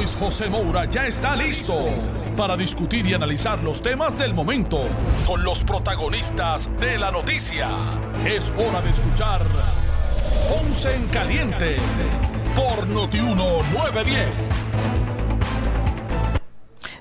[0.00, 1.74] Luis José Moura ya está listo
[2.34, 4.80] para discutir y analizar los temas del momento
[5.26, 7.68] con los protagonistas de la noticia.
[8.24, 9.44] Es hora de escuchar
[10.48, 11.76] Ponce en Caliente
[12.56, 14.26] por Notiuno 910.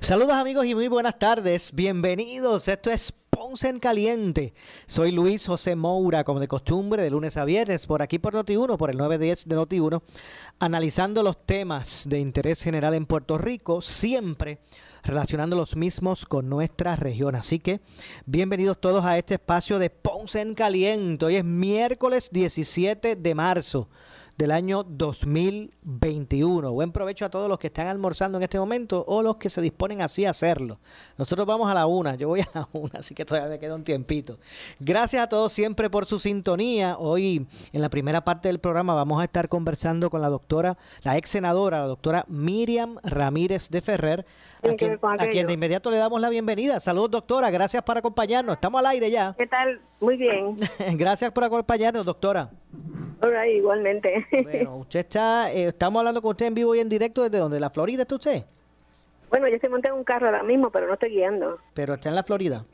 [0.02, 1.74] Saludos amigos y muy buenas tardes.
[1.74, 2.68] Bienvenidos.
[2.68, 3.14] Esto es
[3.50, 4.54] Ponce en Caliente.
[4.86, 8.78] Soy Luis José Moura, como de costumbre, de lunes a viernes, por aquí por Noti1,
[8.78, 10.04] por el 910 de Noti1,
[10.60, 14.60] analizando los temas de interés general en Puerto Rico, siempre
[15.04, 17.34] relacionando los mismos con nuestra región.
[17.34, 17.82] Así que
[18.28, 21.26] bienvenidos todos a este espacio de Ponce en Caliente.
[21.26, 23.90] Hoy es miércoles 17 de marzo
[24.40, 26.72] del año 2021.
[26.72, 29.60] Buen provecho a todos los que están almorzando en este momento o los que se
[29.60, 30.80] disponen así a hacerlo.
[31.18, 33.76] Nosotros vamos a la una, yo voy a la una, así que todavía me queda
[33.76, 34.38] un tiempito.
[34.80, 36.98] Gracias a todos siempre por su sintonía.
[36.98, 41.18] Hoy en la primera parte del programa vamos a estar conversando con la doctora, la
[41.18, 44.26] ex senadora, la doctora Miriam Ramírez de Ferrer,
[44.64, 46.80] a quien, a quien de inmediato le damos la bienvenida.
[46.80, 48.56] Saludos doctora, gracias por acompañarnos.
[48.56, 49.36] Estamos al aire ya.
[49.38, 49.82] ¿Qué tal?
[50.02, 50.56] Muy bien.
[50.98, 52.50] gracias por acompañarnos, doctora.
[53.22, 54.26] Hola, igualmente.
[54.44, 57.60] Bueno, usted está, eh, estamos hablando con usted en vivo y en directo desde donde,
[57.60, 58.44] la Florida está usted.
[59.30, 61.60] Bueno, yo estoy montando un carro ahora mismo, pero no estoy guiando.
[61.74, 62.66] Pero está en la Florida.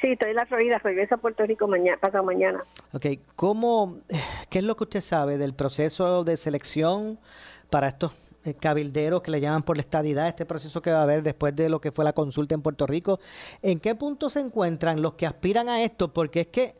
[0.00, 2.62] Sí, estoy en la Florida, regreso a Puerto Rico mañana, pasado mañana.
[2.92, 3.98] Ok, ¿cómo,
[4.48, 7.18] qué es lo que usted sabe del proceso de selección
[7.68, 8.27] para estos eh,
[8.60, 11.68] cabilderos que le llaman por la estadidad, este proceso que va a haber después de
[11.68, 13.20] lo que fue la consulta en Puerto Rico?
[13.62, 16.12] ¿En qué punto se encuentran los que aspiran a esto?
[16.12, 16.74] Porque es que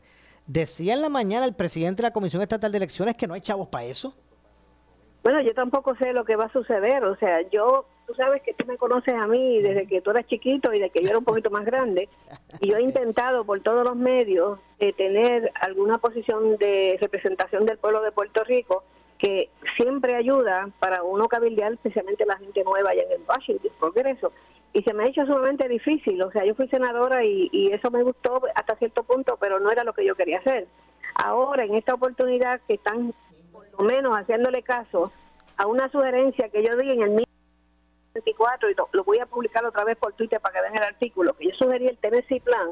[0.47, 3.41] decía en la mañana el presidente de la Comisión Estatal de Elecciones que no hay
[3.41, 4.13] chavos para eso.
[5.23, 8.53] Bueno, yo tampoco sé lo que va a suceder, o sea, yo, tú sabes que
[8.53, 11.17] tú me conoces a mí desde que tú eras chiquito y de que yo era
[11.17, 12.07] un poquito más grande,
[12.61, 17.77] y yo he intentado por todos los medios de tener alguna posición de representación del
[17.77, 18.83] pueblo de Puerto Rico
[19.19, 24.31] que siempre ayuda para uno cabildear, especialmente la gente nueva allá en el Washington, Progreso.
[24.71, 28.01] Y se me ha hecho sumamente difícil, o sea, yo fui senadora y, eso me
[28.01, 30.67] gustó hasta cierto punto, pero no era lo que yo quería hacer.
[31.15, 33.13] Ahora, en esta oportunidad que están
[33.51, 35.11] por lo menos haciéndole caso
[35.57, 37.25] a una sugerencia que yo di en el
[38.13, 41.33] 24 y lo, voy a publicar otra vez por Twitter para que vean el artículo,
[41.33, 42.69] que yo sugerí el Tennessee Plan,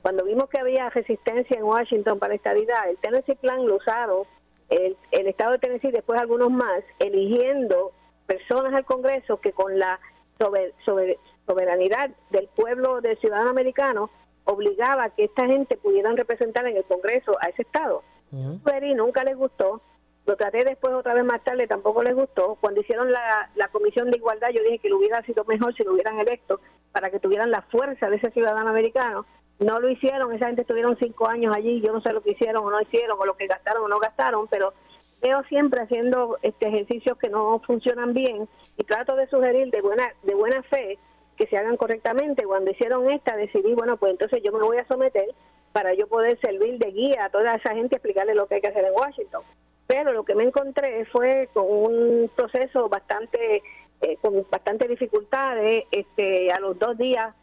[0.00, 4.24] cuando vimos que había resistencia en Washington para la estabilidad, el Tennessee Plan lo usaron
[4.70, 7.92] el, el Estado de Tennessee, después algunos más, eligiendo
[8.26, 10.00] personas al Congreso que con la
[10.38, 14.10] sober, sober, soberanidad del pueblo del ciudadano americano
[14.44, 18.02] obligaba a que esta gente pudieran representar en el Congreso a ese Estado.
[18.32, 18.96] Uh -huh.
[18.96, 19.80] nunca les gustó,
[20.26, 22.56] lo traté después otra vez más tarde, tampoco les gustó.
[22.60, 25.92] Cuando hicieron la, Comisión de Igualdad, yo dije que lo hubiera sido mejor si lo
[25.92, 26.60] hubieran electo
[26.92, 29.26] para que tuvieran la fuerza de ese ciudadano americano.
[29.58, 32.64] No lo hicieron, esa gente estuvieron cinco años allí, yo no sé lo que hicieron
[32.64, 34.72] o no hicieron, o lo que gastaron o no gastaron, pero
[35.20, 40.12] veo siempre haciendo este ejercicios que no funcionan bien y trato de sugerir de buena,
[40.22, 40.98] de buena fe
[41.36, 42.44] que se hagan correctamente.
[42.44, 45.26] Cuando hicieron esta, decidí, bueno, pues entonces yo me voy a someter
[45.72, 48.60] para yo poder servir de guía a toda esa gente y explicarle lo que hay
[48.60, 49.42] que hacer en Washington.
[49.86, 53.62] Pero lo que me encontré fue con un proceso bastante,
[54.00, 57.34] eh, con bastantes dificultades, este, a los dos días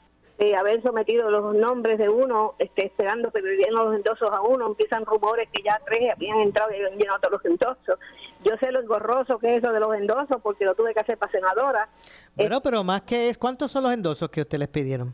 [0.41, 4.41] de haber sometido los nombres de uno, este, esperando que le dieran los endosos a
[4.41, 7.99] uno, empiezan rumores que ya tres habían entrado y habían llenado todos los endosos.
[8.43, 11.19] Yo sé lo engorroso que es eso de los endosos porque lo tuve que hacer
[11.19, 11.89] para senadora.
[12.35, 15.13] Bueno, pero más que es, ¿cuántos son los endosos que usted les pidieron?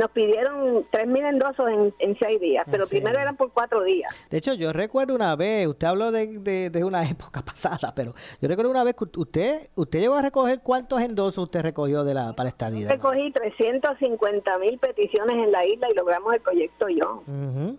[0.00, 2.96] Nos pidieron tres mil endosos en, en seis días, pero sí.
[2.96, 4.10] primero eran por cuatro días.
[4.30, 8.14] De hecho, yo recuerdo una vez, usted habló de, de, de, una época pasada, pero
[8.40, 12.14] yo recuerdo una vez que usted usted llegó a recoger cuántos endosos usted recogió de
[12.14, 12.88] la para estadía.
[12.88, 17.22] Recogí 350 mil peticiones en la isla y logramos el proyecto yo.
[17.26, 17.76] Uh -huh.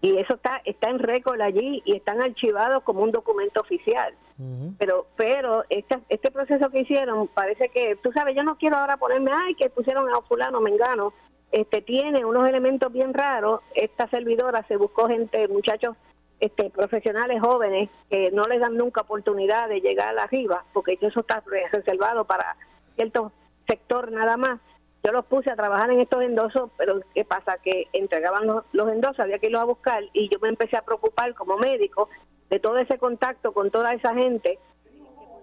[0.00, 4.14] Y eso está está en récord allí y están archivados como un documento oficial.
[4.38, 4.74] Uh -huh.
[4.78, 8.96] Pero pero este, este proceso que hicieron parece que, tú sabes, yo no quiero ahora
[8.96, 11.12] ponerme, ay, que pusieron a fulano, mengano,
[11.54, 13.60] este tiene unos elementos bien raros.
[13.76, 15.96] Esta servidora se buscó gente, muchachos
[16.40, 21.44] este, profesionales jóvenes que no les dan nunca oportunidad de llegar arriba, porque eso está
[21.70, 22.56] reservado para
[22.96, 23.30] cierto
[23.68, 24.60] sector nada más.
[25.04, 27.58] Yo los puse a trabajar en estos endosos, pero ¿qué pasa?
[27.62, 30.82] Que entregaban los, los endosos, había que irlos a buscar y yo me empecé a
[30.82, 32.08] preocupar como médico
[32.50, 34.58] de todo ese contacto con toda esa gente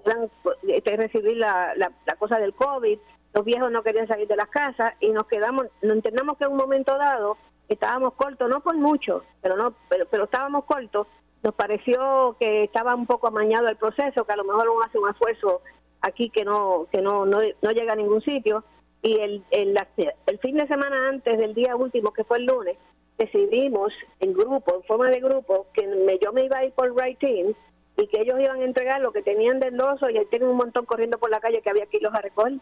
[0.03, 2.99] que este, recibir la, la, la cosa del COVID,
[3.33, 6.51] los viejos no querían salir de las casas y nos quedamos, nos entendemos que en
[6.51, 7.37] un momento dado
[7.69, 11.07] estábamos cortos, no por mucho, pero no, pero, pero estábamos cortos,
[11.43, 14.99] nos pareció que estaba un poco amañado el proceso, que a lo mejor uno hace
[14.99, 15.61] un esfuerzo
[16.01, 18.63] aquí que no que no, no, llega a ningún sitio
[19.01, 22.77] y el, el, fin de semana antes del día último, que fue el lunes,
[23.17, 25.83] decidimos en grupo, en forma de grupo, que
[26.21, 27.53] yo me iba a ir por writing
[27.97, 30.57] y que ellos iban a entregar lo que tenían del oso y ahí tienen un
[30.57, 32.53] montón corriendo por la calle que había que irlos a recoger.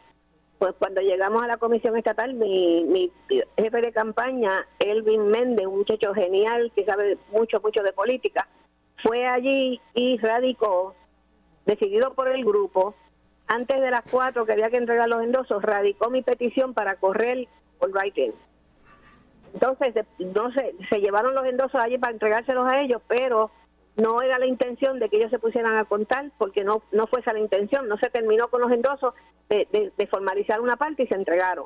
[0.60, 3.10] Pues cuando llegamos a la comisión estatal, mi, mi
[3.58, 8.46] jefe de campaña, Elvin Méndez, un muchacho genial que sabe mucho, mucho de política,
[9.02, 10.96] fue allí y radicó,
[11.66, 12.94] decidido por el grupo,
[13.48, 17.48] antes de las cuatro que había que entregar los endosos, radicó mi petición para correr
[17.80, 18.32] por writing.
[19.54, 23.50] Entonces, no se, se llevaron los endosos allí para entregárselos a ellos, pero
[24.00, 27.22] no era la intención de que ellos se pusieran a contar, porque no, no fue
[27.26, 29.14] la intención, no se terminó con los endosos
[29.50, 31.66] de, de, formalizar una parte y se entregaron.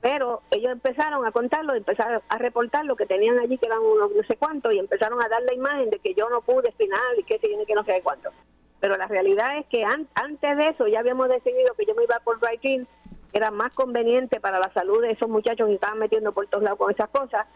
[0.00, 4.10] Pero ellos empezaron a contarlo, empezaron a reportar lo que tenían allí, que eran unos
[4.12, 7.18] no sé cuántos, y empezaron a dar la imagen de que yo no pude final
[7.18, 8.30] y que tiene que no sé cuánto.
[8.80, 12.18] Pero la realidad es que antes de eso ya habíamos decidido que yo me iba
[12.24, 12.84] por writing
[13.32, 16.78] era más conveniente para la salud de esos muchachos que estaban metiendo por todos lados
[16.78, 17.46] con esas cosas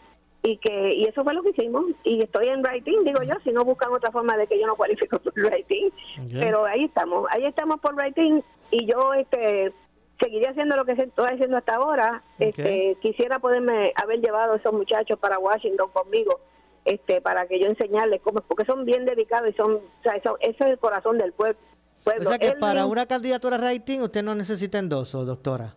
[0.47, 1.85] y que y eso fue lo que hicimos.
[2.05, 4.77] Y estoy en writing digo yo si no buscan otra forma de que yo no
[4.77, 5.91] cualifico por writing.
[6.33, 8.41] Pero ahí estamos ahí estamos por writing.
[8.71, 9.73] Y yo este
[10.21, 12.23] seguiría haciendo lo que estoy haciendo hasta ahora.
[12.39, 16.41] Este quisiera poderme haber llevado a esos muchachos para Washington conmigo
[16.85, 20.37] este para que yo enseñarles cómo porque son bien dedicados y son o sea eso,
[20.41, 21.59] ese es el corazón del pueblo.
[22.05, 25.75] O sea que para una candidatura rating usted no necesita endoso, doctora.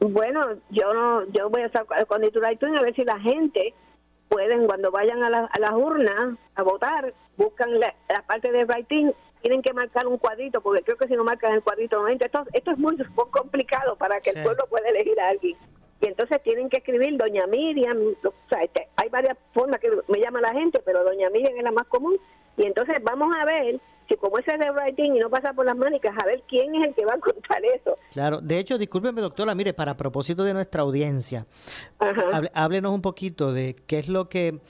[0.00, 3.74] Bueno, yo no, yo voy a estar con rating a ver si la gente
[4.28, 7.94] pueden, cuando vayan a, la, a las urnas a votar, buscan la,
[8.26, 9.10] parte de writing,
[9.42, 12.44] tienen que marcar un cuadrito, porque creo que si no marcan el cuadrito no Esto,
[12.52, 12.96] esto es muy
[13.30, 15.56] complicado para que el pueblo pueda elegir a alguien.
[16.00, 20.20] Y entonces tienen que escribir Doña Miriam, o sea, este, hay varias formas que me
[20.20, 22.16] llama la gente, pero Doña Miriam es la más común.
[22.56, 25.66] Y entonces vamos a ver si como ese es de writing y no pasa por
[25.66, 27.96] las manicas, a ver quién es el que va a contar eso.
[28.12, 31.46] Claro, de hecho, discúlpeme doctora, mire, para propósito de nuestra audiencia,
[32.54, 34.60] háblenos un poquito de qué es lo que...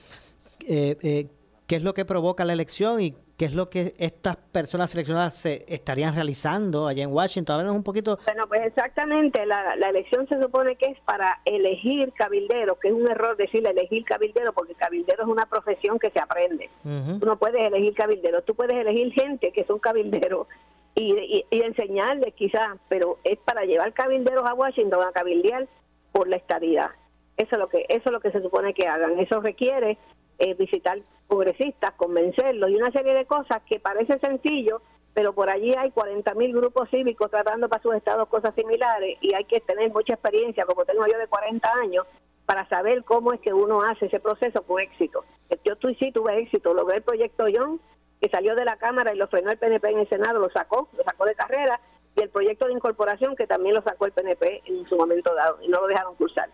[0.66, 1.28] Eh, eh,
[1.68, 5.36] qué es lo que provoca la elección y qué es lo que estas personas seleccionadas
[5.36, 7.54] se estarían realizando allá en Washington.
[7.54, 8.18] Háblanos un poquito.
[8.26, 13.08] Bueno, pues exactamente, la, elección se supone que es para elegir cabildero, que es un
[13.08, 16.68] error decir elegir cabildero, porque cabildero es una profesión que se aprende.
[16.82, 20.48] Tú no puedes elegir cabildero, tú puedes elegir gente que son cabilderos
[20.96, 25.68] y, y, enseñarles quizás, pero es para llevar cabilderos a Washington a cabildear
[26.10, 26.90] por la estadidad.
[27.36, 29.16] Eso es lo que eso es lo que se supone que hagan.
[29.20, 29.96] Eso requiere
[30.38, 34.80] eh, visitar congresistas, convencerlos y una serie de cosas que parece sencillo,
[35.14, 39.34] pero por allí hay 40 mil grupos cívicos tratando para sus estados cosas similares y
[39.34, 42.06] hay que tener mucha experiencia, como tengo yo de 40 años,
[42.46, 45.24] para saber cómo es que uno hace ese proceso con éxito.
[45.64, 47.78] Yo tú, sí tuve éxito, logré el proyecto John,
[48.20, 50.88] que salió de la Cámara y lo frenó el PNP en el Senado, lo sacó,
[50.96, 51.78] lo sacó de carrera,
[52.16, 55.58] y el proyecto de incorporación, que también lo sacó el PNP en su momento dado,
[55.62, 56.48] y no lo dejaron cursar.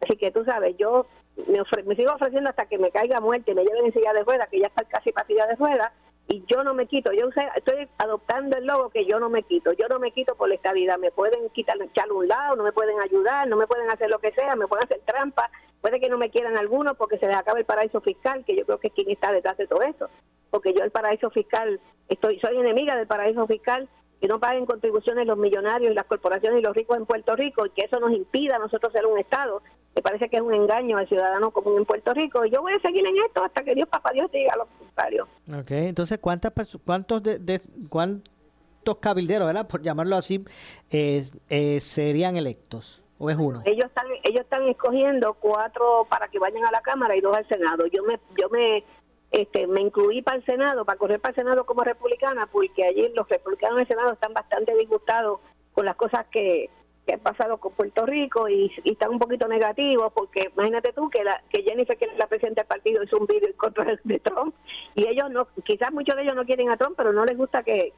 [0.00, 1.06] Así que tú sabes, yo
[1.36, 4.60] me, sigo ofreciendo hasta que me caiga muerte, me lleven en silla de ruedas, que
[4.60, 5.92] ya está casi para silla de ruedas,
[6.28, 7.12] y yo no me quito.
[7.12, 9.72] Yo estoy adoptando el logo que yo no me quito.
[9.72, 10.96] Yo no me quito por la estabilidad.
[10.96, 14.20] Me pueden quitar, echarle un lado, no me pueden ayudar, no me pueden hacer lo
[14.20, 15.50] que sea, me pueden hacer trampa.
[15.80, 18.64] Puede que no me quieran algunos porque se les acaba el paraíso fiscal, que yo
[18.64, 20.08] creo que es quien está detrás de todo eso.
[20.50, 23.88] Porque yo el paraíso fiscal, estoy soy enemiga del paraíso fiscal
[24.20, 27.64] que no paguen contribuciones los millonarios y las corporaciones y los ricos en Puerto Rico
[27.64, 29.62] y que eso nos impida a nosotros ser un Estado,
[29.94, 32.44] me parece que es un engaño al ciudadano común en Puerto Rico.
[32.44, 35.26] Y yo voy a seguir en esto hasta que Dios, papá Dios, diga lo contrario.
[35.48, 36.52] Ok, entonces, ¿cuántas
[36.84, 39.66] cuántos de, cuántos cabilderos, ¿verdad?
[39.66, 40.44] por llamarlo así,
[40.90, 43.02] eh, eh, serían electos?
[43.18, 43.60] ¿O es uno?
[43.66, 47.46] Ellos están, ellos están escogiendo cuatro para que vayan a la Cámara y dos al
[47.48, 47.86] Senado.
[47.86, 48.82] Yo me, yo me
[49.30, 53.08] este, me incluí para el Senado, para correr para el Senado como republicana, porque allí
[53.14, 55.40] los republicanos del Senado están bastante disgustados
[55.72, 56.70] con las cosas que,
[57.10, 61.24] que han pasado con Puerto Rico y, están un poquito negativos, porque imagínate tú que,
[61.24, 64.18] la, que Jennifer, que es la presidenta del partido, hizo un vídeo en contra de
[64.20, 64.54] Trump,
[64.94, 67.64] y ellos no, quizás muchos de ellos no quieren a Trump, pero no les gusta
[67.64, 67.92] que,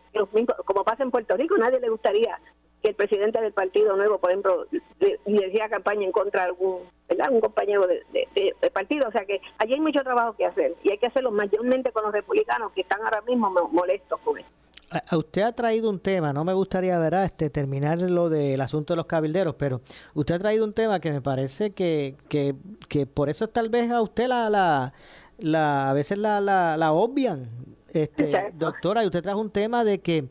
[0.64, 2.40] como pasa en Puerto Rico, nadie le gustaría
[2.81, 4.66] que el presidente del Partido Nuevo, por ejemplo,
[5.26, 7.31] decía campaña en contra de algún, ¿verdad?
[7.31, 9.09] un compañero de, partido.
[9.09, 12.02] O sea que allí hay mucho trabajo que hacer y hay que hacerlo mayormente con
[12.02, 14.62] los republicanos que están ahora mismo molestos con esto.
[15.08, 18.92] A usted ha traído un tema, no me gustaría ver este terminar lo del asunto
[18.92, 19.80] de los cabilderos, pero
[20.14, 22.54] usted ha traído un tema que me parece que, que,
[22.88, 24.92] que por eso tal vez a usted la, la,
[25.38, 27.49] la a veces la, la, la obvian,
[27.92, 30.28] este, doctora, y usted trajo un tema de que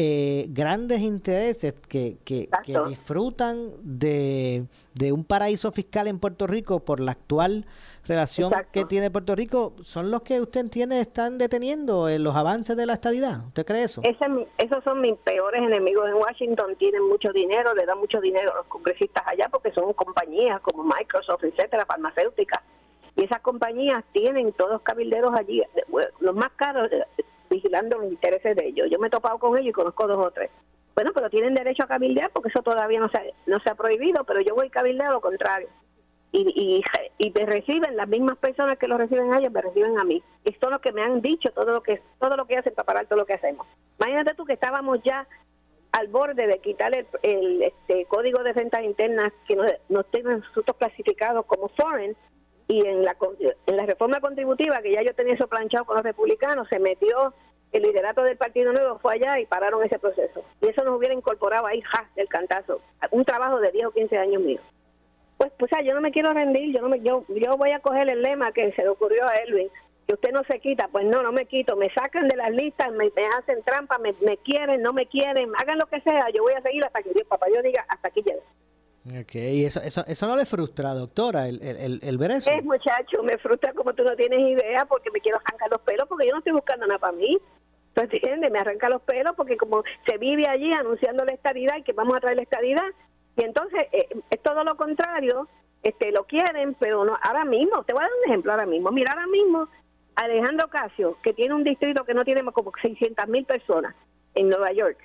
[0.00, 2.48] eh, grandes intereses que, que,
[2.88, 7.66] disfrutan de, de, un paraíso fiscal en Puerto Rico por la actual
[8.08, 12.76] relación que tiene Puerto Rico, son los que usted entiende están deteniendo en los avances
[12.76, 13.46] de la estadidad.
[13.46, 14.02] ¿Usted cree eso?
[14.02, 16.74] esos son mis peores enemigos en Washington.
[16.76, 20.82] Tienen mucho dinero, le dan mucho dinero a los congresistas allá porque son compañías como
[20.84, 22.62] Microsoft, etcétera, farmacéuticas.
[23.14, 25.62] Y esas compañías tienen todos cabilderos allí,
[26.20, 27.04] los más caros, eh,
[27.50, 28.88] vigilando los intereses de ellos.
[28.90, 30.50] Yo me he topado con ellos y conozco dos o tres.
[30.94, 34.24] Bueno, pero tienen derecho a cabildear porque eso todavía no se, no se ha prohibido,
[34.24, 35.68] pero yo voy a cabildear lo contrario.
[36.30, 36.82] Y,
[37.18, 40.04] y, y me reciben las mismas personas que lo reciben a ellos, me reciben a
[40.04, 40.22] mí.
[40.44, 42.86] Esto es lo que me han dicho, todo lo que todo lo que hacen para
[42.86, 43.66] parar todo lo que hacemos.
[43.98, 45.26] Imagínate tú que estábamos ya
[45.92, 46.92] al borde de quitar
[47.22, 52.14] el, este, código de rentas internas que nos, nos tengan nosotros clasificados como foreign
[52.68, 53.16] y en la,
[53.66, 57.32] en la reforma contributiva, que ya yo tenía eso planchado con los republicanos, se metió
[57.72, 60.42] el liderato del Partido Nuevo, fue allá y pararon ese proceso.
[60.60, 62.80] Y eso nos hubiera incorporado ahí, ja, del cantazo.
[63.10, 64.60] Un trabajo de 10 o 15 años mío.
[65.38, 68.10] Pues, pues, yo no me quiero rendir, yo no me, yo, yo voy a coger
[68.10, 69.68] el lema que se le ocurrió a Elvin,
[70.06, 72.90] que usted no se quita, pues no, no me quito, me sacan de las listas,
[72.92, 73.06] me,
[73.38, 76.60] hacen trampa, me, me, quieren, no me quieren, hagan lo que sea, yo voy a
[76.60, 78.42] seguir hasta que Dios, papá, yo diga, hasta aquí llego.
[79.20, 82.50] Ok, ¿y eso, eso, eso no le frustra, doctora, el, el, el ver eso?
[82.50, 86.08] Es, muchacho, me frustra como tú no tienes idea porque me quiero arrancar los pelos
[86.08, 87.38] porque yo no estoy buscando nada para mí.
[87.94, 88.50] ¿Tú entiendes?
[88.50, 92.16] Me arranca los pelos porque como se vive allí anunciando la estadidad y que vamos
[92.16, 92.84] a traer la estadidad,
[93.38, 95.48] y entonces eh, es todo lo contrario,
[95.84, 98.90] este lo quieren, pero no ahora mismo, te voy a dar un ejemplo ahora mismo.
[98.90, 99.68] Mira, ahora mismo
[100.16, 103.94] Alejandro Casio, que tiene un distrito que no tiene como 600 mil personas
[104.34, 104.98] en Nueva York,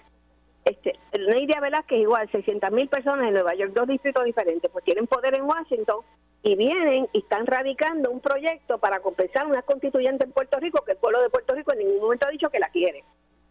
[0.66, 5.06] este, Neidia Velázquez igual, 600 mil personas en Nueva York, dos distritos diferentes, pues tienen
[5.06, 5.98] poder en Washington
[6.42, 10.94] y vienen y están radicando un proyecto para compensar una constituyente en Puerto Rico que
[10.94, 13.04] el pueblo de Puerto Rico en ningún momento ha dicho que la quiere.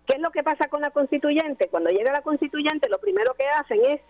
[0.06, 1.68] ¿Qué es lo que pasa con la constituyente?
[1.68, 4.00] Cuando llega la constituyente lo primero que hacen es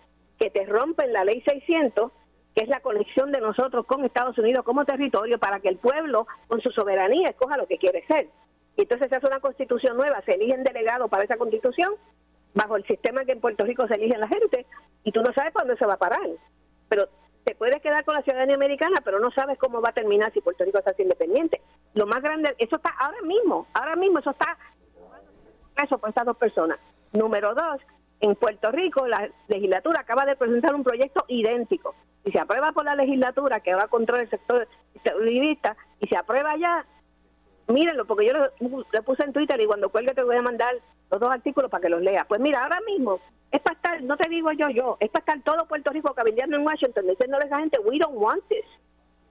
[0.43, 2.11] que te rompen la ley 600,
[2.57, 6.27] que es la conexión de nosotros con Estados Unidos como territorio para que el pueblo
[6.49, 8.27] con su soberanía escoja lo que quiere ser.
[8.77, 11.95] Y entonces se hace una constitución nueva, se eligen delegados para esa constitución
[12.55, 14.67] bajo el sistema que en Puerto Rico se elige la gente
[15.05, 16.29] y tú no sabes cuándo se va a parar.
[16.89, 17.09] Pero
[17.45, 20.41] te puedes quedar con la ciudadanía americana, pero no sabes cómo va a terminar si
[20.41, 21.61] Puerto Rico está independiente.
[21.95, 24.59] Lo más grande, eso está ahora mismo, ahora mismo eso está
[25.81, 26.81] eso por estas dos personas.
[27.13, 27.81] Número dos,
[28.23, 31.95] en Puerto Rico la legislatura acaba de presentar un proyecto idéntico.
[32.25, 34.67] Si se aprueba por la legislatura que va a controlar el sector
[35.21, 36.87] vista y se aprueba ya,
[37.67, 40.73] mírenlo, porque yo lo, puse en Twitter y cuando cuelgue te voy a mandar
[41.11, 42.25] los dos artículos para que los leas.
[42.29, 43.19] Pues mira, ahora mismo
[43.51, 46.57] es para estar, no te digo yo, yo, es para estar todo Puerto Rico cabildeando
[46.57, 48.65] en Washington diciéndole a esa gente, we don't want this.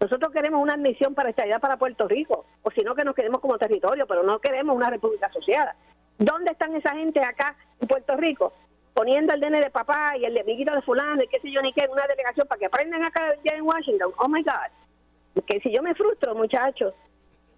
[0.02, 3.40] Nosotros queremos una admisión para estabilidad para Puerto Rico, o si no que nos quedemos
[3.40, 5.76] como territorio, pero no queremos una república asociada.
[6.18, 8.52] ¿Dónde están esa gente acá en Puerto Rico?
[8.94, 11.62] Poniendo el DN de papá y el de amiguito de fulano y qué sé yo
[11.62, 14.12] ni qué una delegación para que aprendan acá en Washington.
[14.18, 15.44] Oh my God.
[15.46, 16.94] Que si yo me frustro, muchachos,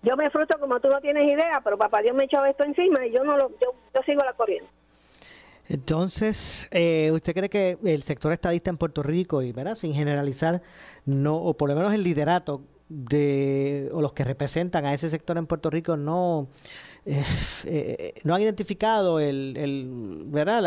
[0.03, 3.05] yo me frustro como tú no tienes idea, pero papá Dios me echó esto encima
[3.05, 4.69] y yo no lo, yo, sigo la corriente.
[5.69, 9.75] Entonces, eh, ¿usted cree que el sector estadista en Puerto Rico, y ¿verdad?
[9.75, 10.61] sin generalizar,
[11.05, 15.37] no, o por lo menos el liderato de, o los que representan a ese sector
[15.37, 16.47] en Puerto Rico, no,
[17.05, 17.23] eh,
[17.65, 20.61] eh, no han identificado el, el ¿verdad?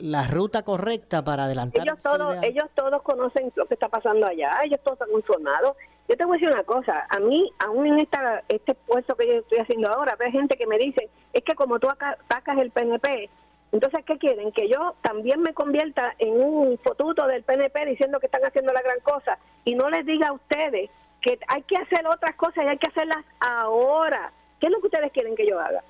[0.00, 1.86] La, ruta correcta para adelantar?
[1.86, 5.76] Ellos todos, ellos todos conocen lo que está pasando allá, ellos todos están informados
[6.10, 9.28] yo te voy a decir una cosa, a mí, aún en esta, este puesto que
[9.28, 12.72] yo estoy haciendo ahora, hay gente que me dice, es que como tú atacas el
[12.72, 13.30] PNP,
[13.70, 14.50] entonces, ¿qué quieren?
[14.50, 18.82] Que yo también me convierta en un fotuto del PNP diciendo que están haciendo la
[18.82, 20.90] gran cosa y no les diga a ustedes
[21.20, 24.32] que hay que hacer otras cosas y hay que hacerlas ahora.
[24.58, 25.82] ¿Qué es lo que ustedes quieren que yo haga?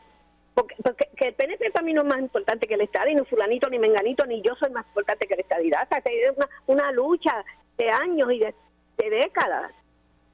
[0.55, 0.75] Porque,
[1.17, 3.69] que el PNP para mí no es más importante que el Estado, y no fulanito,
[3.71, 5.89] ni menganito, ni yo soy más importante que el estadidad.
[6.05, 7.45] es una, una lucha
[7.79, 8.55] de años y de
[9.11, 9.73] décadas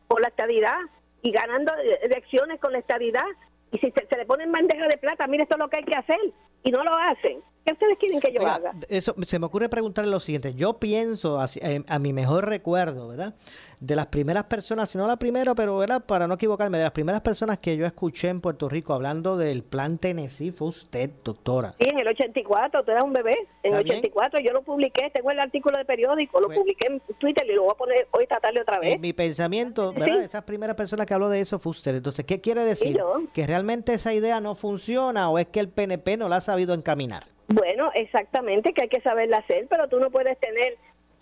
[0.08, 0.78] por la estabilidad
[1.22, 1.72] y ganando
[2.02, 3.26] elecciones con la estabilidad.
[3.72, 5.84] Y si se, se le ponen bandeja de plata, mire, esto es lo que hay
[5.84, 6.18] que hacer.
[6.66, 7.40] Y no lo hacen.
[7.66, 8.74] ¿Qué ustedes quieren que yo haga?
[8.88, 10.54] Eso, se me ocurre preguntarle lo siguiente.
[10.54, 13.34] Yo pienso, a, eh, a, mi mejor recuerdo, ¿verdad?
[13.80, 16.04] De las primeras personas, si no la primera, pero ¿verdad?
[16.06, 19.64] para no equivocarme, de las primeras personas que yo escuché en Puerto Rico hablando del
[19.64, 21.74] plan Tennessee fue usted, doctora.
[21.80, 23.36] Sí, en el 84, tú eras un bebé.
[23.64, 27.00] En el 84 yo lo publiqué, tengo el artículo de periódico, lo pues publiqué en
[27.18, 28.94] Twitter y lo voy a poner hoy esta tarde otra vez.
[28.94, 30.22] En mi pensamiento, ¿verdad?
[30.22, 31.96] Esas primeras personas que habló de eso fue usted.
[31.96, 32.96] Entonces, ¿qué quiere decir?
[33.34, 36.74] ¿Que realmente esa idea no funciona o es que el PNP no la ha sabido
[36.74, 37.24] encaminar?
[37.48, 40.76] Bueno, exactamente, que hay que saberla hacer, pero tú no puedes tener,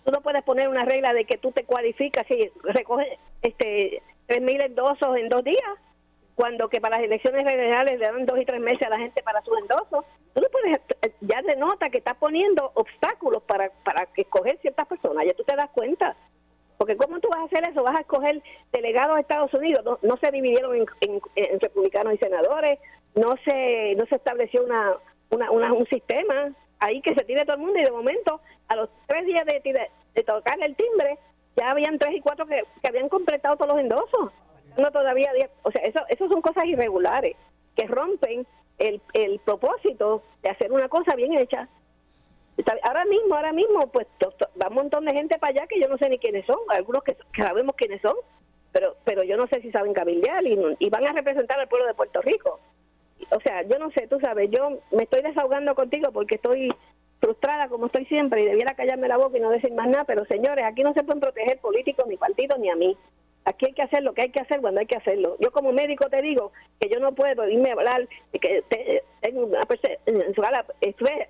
[0.05, 3.07] tú no puedes poner una regla de que tú te cualificas y recoges
[3.41, 5.73] este tres mil endosos en dos días.
[6.35, 9.23] cuando que para las elecciones federales le dan dos y tres meses a la gente
[9.23, 10.03] para sus endosos.
[10.33, 10.79] Tú no puedes,
[11.21, 15.69] ya denota que está poniendo obstáculos para, para escoger ciertas personas, ya tú te das
[15.69, 16.15] cuenta.
[16.77, 17.83] Porque ¿cómo tú vas a hacer eso?
[17.83, 18.41] Vas a escoger
[18.73, 19.99] delegados de Estados Unidos.
[20.01, 22.79] No, se dividieron en, republicanos y senadores.
[23.15, 24.91] No se no se estableció una,
[25.29, 28.89] una, un sistema ahí que se tire todo el mundo y de momento a los
[29.07, 29.61] tres días de,
[30.13, 31.17] de, tocar el timbre
[31.55, 34.31] ya habían tres y cuatro que, habían completado todos los endosos.
[34.77, 35.31] No todavía,
[35.63, 37.37] o sea, eso, eso son cosas irregulares
[37.75, 38.45] que rompen
[38.77, 41.69] el, el propósito de hacer una cosa bien hecha.
[42.83, 44.07] Ahora mismo, ahora mismo, pues
[44.61, 47.03] va un montón de gente para allá que yo no sé ni quiénes son, algunos
[47.03, 48.15] que, sabemos quiénes son,
[48.71, 51.93] pero pero yo no sé si saben cabildear y, van a representar al pueblo de
[51.93, 52.59] Puerto Rico.
[53.31, 56.69] O sea, yo no sé, tú sabes, yo me estoy desahogando contigo porque estoy
[57.19, 60.25] frustrada como estoy siempre y debiera callarme la boca y no decir más nada, pero
[60.25, 62.95] señores, aquí no se pueden proteger políticos, ni partidos, ni a mí.
[63.45, 65.37] Aquí hay que hacer lo que hay que hacer cuando hay que hacerlo.
[65.39, 68.63] Yo como médico te digo que yo no puedo irme a hablar que
[69.21, 69.95] tengo una persona,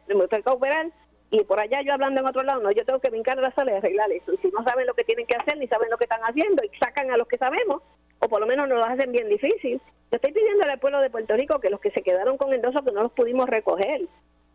[0.07, 0.87] me toca operar
[1.31, 3.51] y por allá yo hablando en otro lado, no, yo tengo que brincar a la
[3.51, 4.33] sala y arreglar eso.
[4.33, 6.63] Y si no saben lo que tienen que hacer, ni saben lo que están haciendo,
[6.63, 7.81] y sacan a los que sabemos,
[8.25, 9.81] o por lo menos nos lo hacen bien difícil.
[10.11, 12.83] Yo estoy pidiendo al pueblo de Puerto Rico que los que se quedaron con endoso,
[12.83, 14.01] que no los pudimos recoger,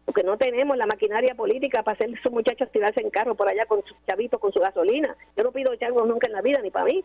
[0.04, 3.66] porque no tenemos la maquinaria política para hacer esos muchachos tirarse en carro por allá
[3.66, 5.16] con sus chavitos, con su gasolina.
[5.36, 7.04] Yo no pido changos nunca en la vida, ni para mí.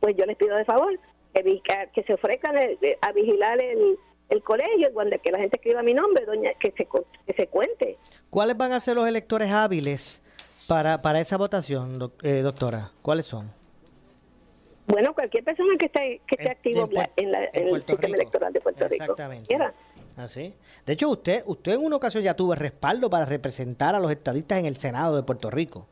[0.00, 0.98] Pues yo les pido de favor
[1.32, 2.56] que, se ofrezcan
[3.00, 3.96] a vigilar el
[4.32, 6.88] el colegio, cuando que la gente escriba mi nombre, doña, que se,
[7.26, 7.98] que se cuente.
[8.30, 10.22] ¿Cuáles van a ser los electores hábiles
[10.66, 12.90] para, para esa votación, eh, doctora?
[13.02, 13.50] ¿Cuáles son?
[14.86, 19.04] Bueno, cualquier persona que esté, que esté activo en, el sistema electoral de Puerto Rico.
[19.04, 19.56] Exactamente.
[20.16, 20.52] Así.
[20.54, 24.10] ¿Ah, de hecho, usted, usted en una ocasión ya tuvo respaldo para representar a los
[24.10, 25.86] estadistas en el Senado de Puerto Rico.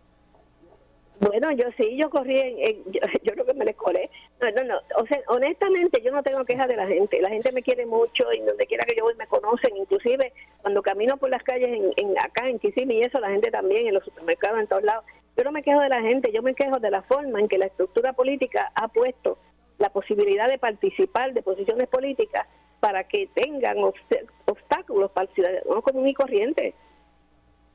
[1.20, 2.82] Bueno, yo sí, yo corrí, en,
[3.22, 4.10] yo, creo que me les colé.
[4.40, 7.52] No, no, no, o sea, honestamente yo no tengo quejas de la gente, la gente
[7.52, 10.32] me quiere mucho y donde quiera que yo voy me conocen, inclusive
[10.62, 13.86] cuando camino por las calles en, en acá en Kissimmee y eso, la gente también,
[13.86, 15.04] en los supermercados, en todos lados.
[15.36, 17.58] Yo no me quejo de la gente, yo me quejo de la forma en que
[17.58, 19.38] la estructura política ha puesto
[19.78, 22.46] la posibilidad de participar de posiciones políticas
[22.80, 23.78] para que tengan
[24.46, 26.74] obstáculos para el ciudadano común y corriente.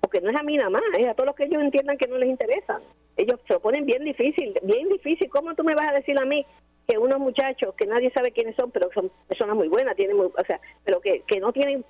[0.02, 2.08] Porque no es a mí nada más, es a todos los que ellos entiendan que
[2.08, 2.80] no les interesa
[3.18, 5.30] ellos se lo ponen bien difícil, bien difícil.
[5.30, 6.46] ¿Cómo tú me vas a decir a mí
[6.88, 10.32] que unos muchachos que nadie sabe quiénes son, pero son personas muy buenas, tienen o
[10.46, 11.84] sea, pero que, que no tienen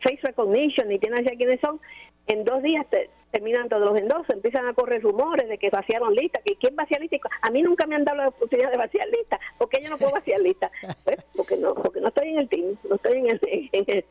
[0.00, 1.80] face recognition ni tienen idea quiénes son,
[2.28, 2.86] en dos días
[3.30, 6.98] terminan todos los endosos, empiezan a correr rumores de que vaciaron listas, que quién vacía
[6.98, 7.18] lista.
[7.42, 10.12] A mí nunca me han dado la oportunidad de vaciar lista, porque yo no puedo
[10.12, 10.70] vaciar lista,
[11.04, 14.04] pues, porque no porque no estoy en el team, no estoy en el,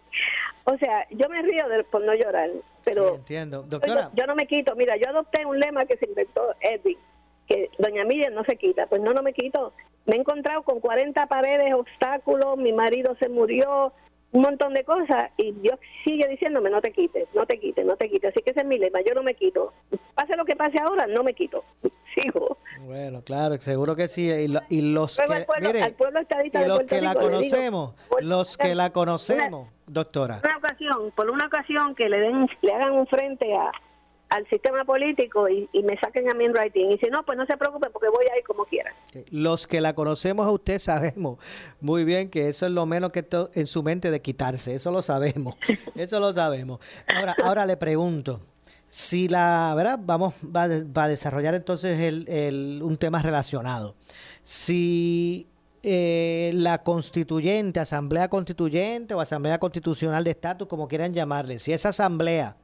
[0.66, 2.50] o sea, yo me río de, por no llorar,
[2.84, 3.64] pero entiendo.
[3.64, 4.12] Doctora.
[4.14, 6.98] Yo, no me quito, mira, yo adopté un lema que se inventó Edwin,
[7.48, 9.74] que doña Miriam no se quita, pues no, no me quito.
[10.06, 13.94] Me he encontrado con 40 paredes, obstáculos, mi marido se murió,
[14.32, 17.96] un montón de cosas y Dios sigue diciéndome no te quites, no te quites, no
[17.96, 18.32] te quites.
[18.32, 19.74] Así que ese es mi lema, yo no me quito.
[20.16, 21.64] Pase lo que pase ahora, no me quito.
[22.16, 22.58] Sigo.
[22.82, 24.30] Bueno, claro, seguro que sí.
[24.30, 25.46] Y, los que,
[26.68, 30.42] los que la conocemos, los que la conocemos, doctora.
[30.44, 33.72] Una ocasión, por una ocasión que le den, le hagan un frente a,
[34.30, 36.92] al sistema político y, me saquen a mí en writing.
[36.92, 38.94] Y si no, pues no se preocupen porque voy a ir como quiera.
[39.32, 41.40] Los que la conocemos a usted sabemos
[41.80, 44.76] muy bien que eso es lo menos que en su mente de quitarse.
[44.76, 45.56] Eso lo sabemos.
[45.96, 46.80] Eso lo sabemos.
[47.16, 48.40] Ahora, ahora le pregunto.
[48.90, 50.00] Si la, ¿verdad?
[50.02, 53.96] Vamos, va, a desarrollar entonces el, un tema relacionado.
[54.44, 55.46] Si
[55.84, 61.90] eh, la constituyente, asamblea constituyente o asamblea constitucional de estatus, como quieran llamarle, si esa
[61.90, 62.56] asamblea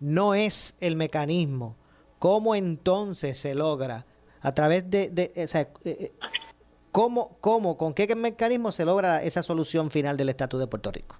[0.00, 1.76] no es el mecanismo.
[2.18, 4.04] ¿Cómo entonces se logra?
[4.42, 6.12] A través de, o sea, eh, eh,
[6.92, 11.16] ¿cómo, ¿cómo, con qué mecanismo se logra esa solución final del estatus de Puerto Rico?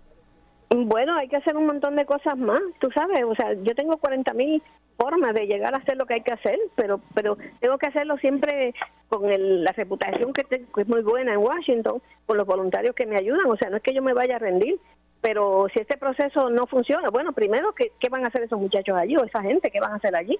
[0.70, 3.96] Bueno, hay que hacer un montón de cosas más, tú sabes, o sea, yo tengo
[3.96, 4.62] 40 mil
[4.96, 8.16] formas de llegar a hacer lo que hay que hacer, pero pero tengo que hacerlo
[8.18, 8.72] siempre
[9.08, 9.22] con
[9.64, 13.46] la reputación que, que es muy buena en Washington, con los voluntarios que me ayudan,
[13.46, 14.78] o sea, no es que yo me vaya a rendir,
[15.20, 18.96] pero si este proceso no funciona, bueno, primero, ¿qué, ¿qué, van a hacer esos muchachos
[18.96, 19.70] allí o esa gente?
[19.70, 20.38] ¿Qué van a hacer allí?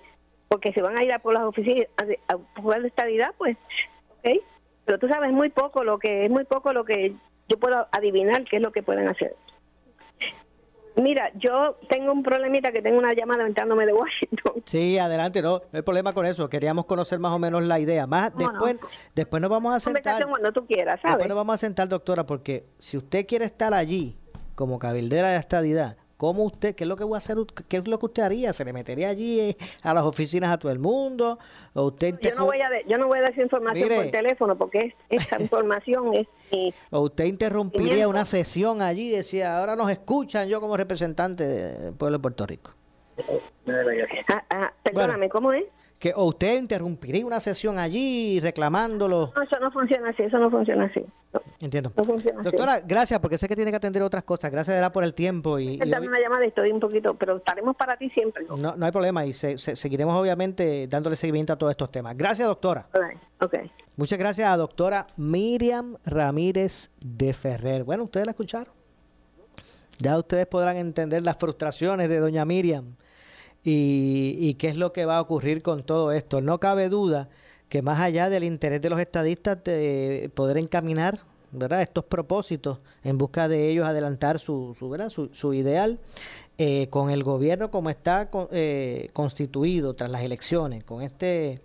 [0.49, 1.87] Porque si van a ir a por las oficinas
[2.29, 3.57] a, jugar de estadidad, pues,
[4.19, 4.43] ok.
[4.87, 7.15] Pero tú sabes muy poco lo que es muy poco lo que
[7.49, 9.37] yo puedo adivinar qué es lo que pueden hacer.
[10.97, 14.55] Mira, yo tengo un problemita que tengo una llamada entrándome de Washington.
[14.67, 16.49] Sí, adelante, no, no hay problema con eso.
[16.49, 18.07] Queríamos conocer más o menos la idea.
[18.07, 18.79] Más después,
[19.15, 20.25] después nos vamos a sentar.
[20.29, 21.17] Cuando tú quieras, ¿sabes?
[21.17, 24.17] Después nos vamos a sentar, doctora, porque si usted quiere estar allí
[24.61, 27.89] como cabildera de estadidad, ¿Cómo usted, qué es lo que voy a hacer, qué es
[27.89, 28.53] lo que usted haría?
[28.53, 31.39] ¿Se le metería allí eh, a las oficinas a todo el mundo?
[31.73, 34.55] ¿O usted yo, no voy a yo no voy a dar esa información por teléfono
[34.55, 36.75] porque esa información es...
[36.91, 41.95] ¿O usted interrumpiría una sesión allí y decía, ahora nos escuchan yo como representante del
[41.95, 42.73] pueblo de Puerto Rico?
[44.29, 45.65] Ah, ah, perdóname, ¿cómo es?
[46.01, 49.33] Que o usted interrumpiría una sesión allí reclamándolo.
[49.37, 51.05] No, eso no funciona así, eso no funciona así.
[51.61, 51.93] Entiendo.
[52.43, 54.51] Doctora, gracias, porque sé que tiene que atender otras cosas.
[54.51, 55.59] Gracias por el tiempo.
[55.59, 58.47] y, y una llamada, estoy un poquito, pero estaremos para ti siempre.
[58.49, 62.17] No, no hay problema y seguiremos obviamente dándole seguimiento a todos estos temas.
[62.17, 62.87] Gracias, doctora.
[63.39, 63.71] Okay.
[63.99, 67.85] Muchas gracias a doctora Miriam Ramírez de Ferrer.
[67.85, 68.73] Bueno, ustedes la escucharon.
[69.99, 72.97] Ya ustedes podrán entender las frustraciones de doña Miriam
[73.63, 76.41] y, qué es lo que va a ocurrir con todo esto.
[76.41, 77.29] No cabe duda
[77.69, 81.19] que más allá del interés de los estadistas de poder encaminar
[81.53, 81.83] ¿verdad?
[81.83, 86.01] estos propósitos en busca de ellos adelantar su, su, su, ideal
[86.59, 91.61] eh, con el gobierno como está eh, constituido tras las elecciones, con este,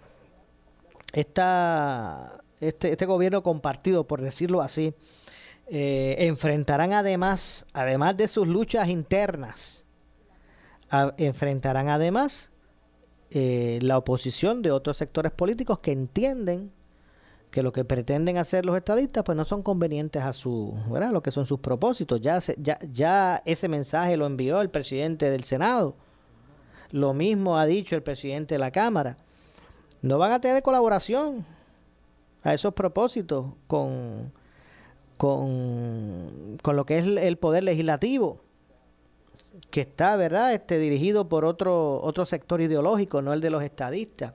[1.14, 4.94] esta, este, este gobierno compartido, por decirlo así,
[5.68, 9.85] eh, enfrentarán además, además de sus luchas internas,
[11.18, 12.52] enfrentarán además
[13.32, 16.72] eh, la oposición de otros sectores políticos que entienden
[17.52, 21.12] que lo que pretenden hacer los estadistas pues no son convenientes a su, ¿verdad?
[21.12, 22.22] lo que son sus propósitos.
[22.22, 25.96] Ya, ya, ya ese mensaje lo envió el presidente del Senado.
[26.92, 29.18] Lo mismo ha dicho el presidente de la Cámara.
[30.02, 31.46] No van a tener colaboración
[32.44, 34.32] a esos propósitos con,
[35.18, 38.45] con, con lo que es el poder legislativo
[39.70, 44.34] que está, ¿verdad?, este, dirigido por otro, otro sector ideológico, no el de los estadistas.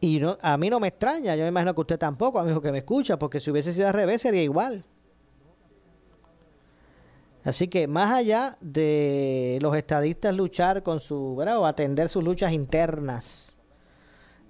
[0.00, 2.72] Y no, a mí no me extraña, yo me imagino que usted tampoco, amigo que
[2.72, 4.84] me escucha, porque si hubiese sido al revés sería igual.
[7.44, 11.58] Así que más allá de los estadistas luchar con su, ¿verdad?
[11.58, 13.56] o atender sus luchas internas,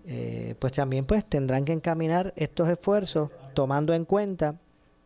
[0.04, 4.56] eh, pues también pues tendrán que encaminar estos esfuerzos tomando en cuenta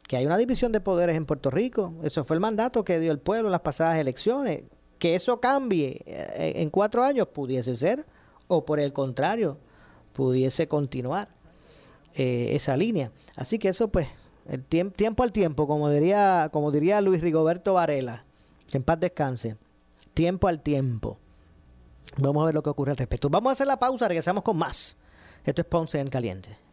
[0.06, 1.94] que hay una división de poderes en Puerto Rico.
[2.02, 4.64] Eso fue el mandato que dio el pueblo en las pasadas elecciones.
[4.98, 8.06] Que eso cambie eh, en cuatro años pudiese ser,
[8.46, 9.58] o por el contrario,
[10.12, 11.28] pudiese continuar
[12.14, 13.10] eh, esa línea.
[13.36, 14.08] Así que eso, pues,
[14.48, 18.24] el tiempo al tiempo, como diría, como diría Luis Rigoberto Varela,
[18.70, 19.56] que en paz descanse.
[20.14, 21.18] Tiempo al tiempo.
[22.18, 23.30] Vamos a ver lo que ocurre al respecto.
[23.30, 24.96] Vamos a hacer la pausa, regresamos con más.
[25.44, 26.71] Esto es Ponce en Caliente.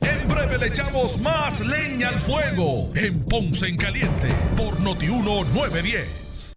[0.00, 6.54] En breve le echamos más leña al fuego en Ponce en Caliente por Notiuno 910.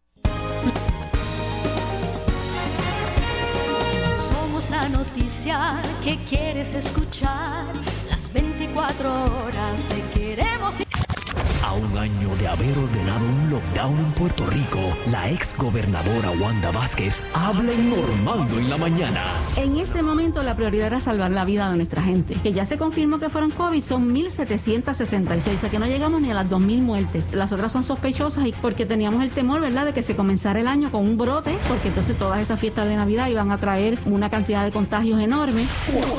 [4.17, 7.65] Somos la noticia que quieres escuchar.
[8.09, 10.82] Las 24 horas te queremos.
[11.63, 16.71] A un año de haber ordenado un lockdown en Puerto Rico, la ex gobernadora Wanda
[16.71, 19.23] Vázquez habla informando en la mañana.
[19.55, 22.35] En ese momento la prioridad era salvar la vida de nuestra gente.
[22.43, 26.31] Que ya se confirmó que fueron COVID, son 1.766, o sea que no llegamos ni
[26.31, 27.23] a las 2.000 muertes.
[27.31, 30.67] Las otras son sospechosas y porque teníamos el temor, ¿verdad?, de que se comenzara el
[30.67, 34.29] año con un brote, porque entonces todas esas fiestas de Navidad iban a traer una
[34.29, 35.65] cantidad de contagios enorme.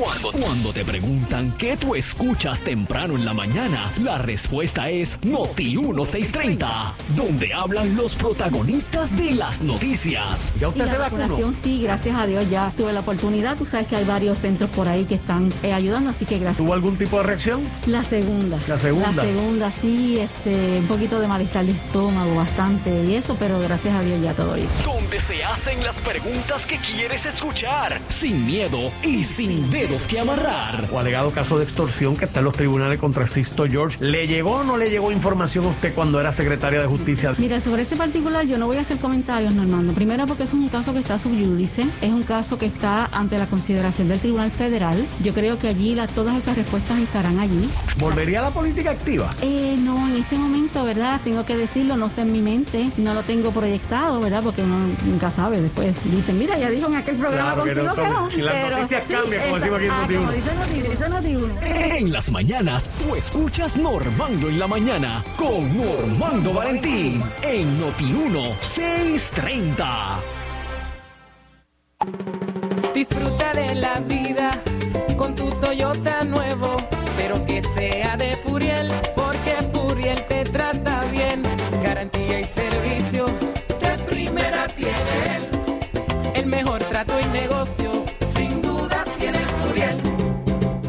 [0.01, 5.77] Cuando, cuando te preguntan qué tú escuchas temprano en la mañana, la respuesta es Noti
[5.77, 10.53] 1630, donde hablan los protagonistas de las noticias.
[10.61, 11.53] ¿Ya usted se vacunó?
[11.61, 13.57] Sí, gracias a Dios ya tuve la oportunidad.
[13.57, 16.59] Tú sabes que hay varios centros por ahí que están eh, ayudando, así que gracias.
[16.59, 17.69] ¿Tuvo algún tipo de reacción?
[17.87, 18.61] La segunda.
[18.69, 19.11] La segunda.
[19.11, 23.93] La segunda, sí, este, un poquito de malestar de estómago, bastante y eso, pero gracias
[23.93, 24.69] a Dios ya todo bien.
[24.85, 30.89] Donde se hacen las preguntas que quieres escuchar, sin miedo y sin dedos que amarrar.
[30.93, 33.97] O alegado caso de extorsión que está en los tribunales contra Sisto George.
[33.99, 37.33] ¿Le llegó o no le llegó información a usted cuando era secretaria de Justicia?
[37.39, 39.95] Mira, sobre ese particular yo no voy a hacer comentarios, Normando.
[39.95, 43.47] Primero porque es un caso que está subyúdice, es un caso que está ante la
[43.47, 45.07] consideración del Tribunal Federal.
[45.23, 47.69] Yo creo que allí todas esas respuestas estarán allí.
[47.99, 49.31] ¿Volvería a la política activa?
[49.41, 51.21] Eh, no, en este momento, ¿verdad?
[51.25, 54.43] Tengo que decirlo, no está en mi mente, no lo tengo proyectado, ¿verdad?
[54.43, 55.63] Porque uno nunca sabe.
[55.63, 58.31] Después dicen, mira, ya dijo en aquel programa contigo que no.
[58.31, 60.33] Y las noticias cambian, como decimos aquí en ah, Como
[61.23, 68.13] dice En las mañanas, tú escuchas Normando en la mañana con Normando Valentín en Noti
[68.61, 70.21] 630.
[72.93, 74.63] Disfruta de la vida
[75.17, 76.77] con tu Toyota nuevo,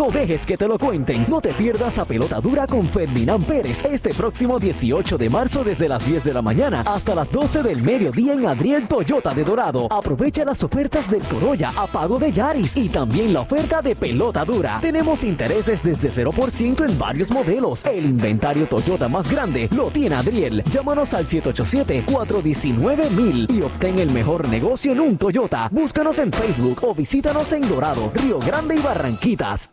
[0.00, 1.26] No dejes que te lo cuenten.
[1.28, 5.90] No te pierdas a pelota dura con Ferdinand Pérez este próximo 18 de marzo desde
[5.90, 9.88] las 10 de la mañana hasta las 12 del mediodía en Adriel Toyota de Dorado.
[9.92, 14.42] Aprovecha las ofertas del Corolla a pago de Yaris y también la oferta de pelota
[14.42, 14.78] dura.
[14.80, 17.84] Tenemos intereses desde 0% en varios modelos.
[17.84, 20.64] El inventario Toyota más grande lo tiene Adriel.
[20.70, 25.68] Llámanos al 787-419-1000 y obtén el mejor negocio en un Toyota.
[25.70, 29.72] Búscanos en Facebook o visítanos en Dorado, Río Grande y Barranquitas.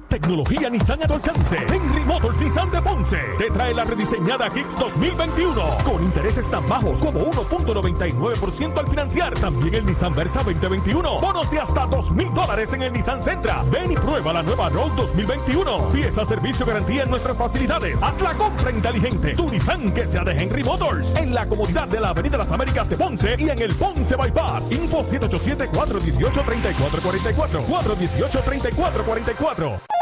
[0.11, 1.55] Tecnología Nissan a tu alcance.
[1.55, 6.99] Henry Motors Nissan de Ponce te trae la rediseñada Kicks 2021 con intereses tan bajos
[6.99, 9.33] como 1.99% al financiar.
[9.35, 11.21] También el Nissan Versa 2021.
[11.21, 13.63] Bonos de hasta 2 mil dólares en el Nissan Sentra.
[13.71, 15.91] Ven y prueba la nueva Road 2021.
[15.93, 18.03] Pieza, servicio, garantía en nuestras facilidades.
[18.03, 19.33] Haz la compra inteligente.
[19.33, 21.15] Tu Nissan que sea de Henry Motors.
[21.15, 24.73] En la comodidad de la Avenida Las Américas de Ponce y en el Ponce Bypass.
[24.73, 27.65] Info 787-418-3444.
[27.65, 30.00] 418-3444.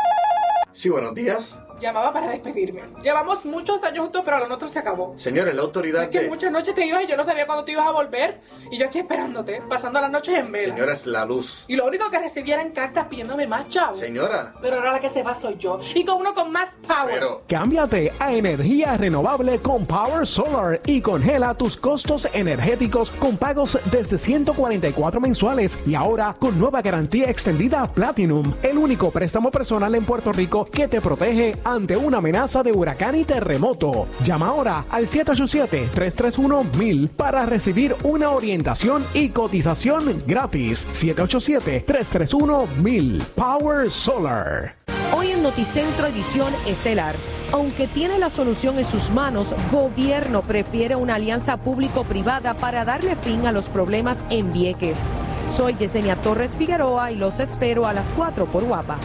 [0.80, 1.60] Sí, buenos días.
[1.80, 2.82] Llamaba para despedirme.
[3.02, 5.14] Llevamos muchos años juntos, pero lo nuestro se acabó.
[5.18, 6.30] Señores, la autoridad Es que de...
[6.30, 8.42] muchas noches te ibas y yo no sabía cuándo te ibas a volver.
[8.72, 10.74] Y yo aquí esperándote, pasando las noches en vela.
[10.74, 11.64] Señora, es la luz.
[11.68, 14.00] Y lo único que recibía eran cartas pidiéndome más chavos.
[14.00, 14.54] Señora.
[14.62, 15.80] Pero ahora la que se va soy yo.
[15.96, 17.14] Y con uno con más power.
[17.14, 17.42] Pero...
[17.48, 24.18] Cámbiate a energía renovable con Power Solar y congela tus costos energéticos con pagos desde
[24.18, 30.32] 144 mensuales y ahora con nueva garantía extendida Platinum, el único préstamo personal en Puerto
[30.32, 34.08] Rico que te protege ante una amenaza de huracán y terremoto.
[34.24, 40.88] Llama ahora al 787-331-1000 para recibir una orientación y cotización gratis.
[40.94, 44.76] 787-331-1000 Power Solar.
[45.16, 47.16] Hoy en Noticentro Edición Estelar.
[47.52, 53.48] Aunque tiene la solución en sus manos, gobierno prefiere una alianza público-privada para darle fin
[53.48, 55.12] a los problemas en Vieques.
[55.48, 59.00] Soy Yesenia Torres Figueroa y los espero a las 4 por Guapa.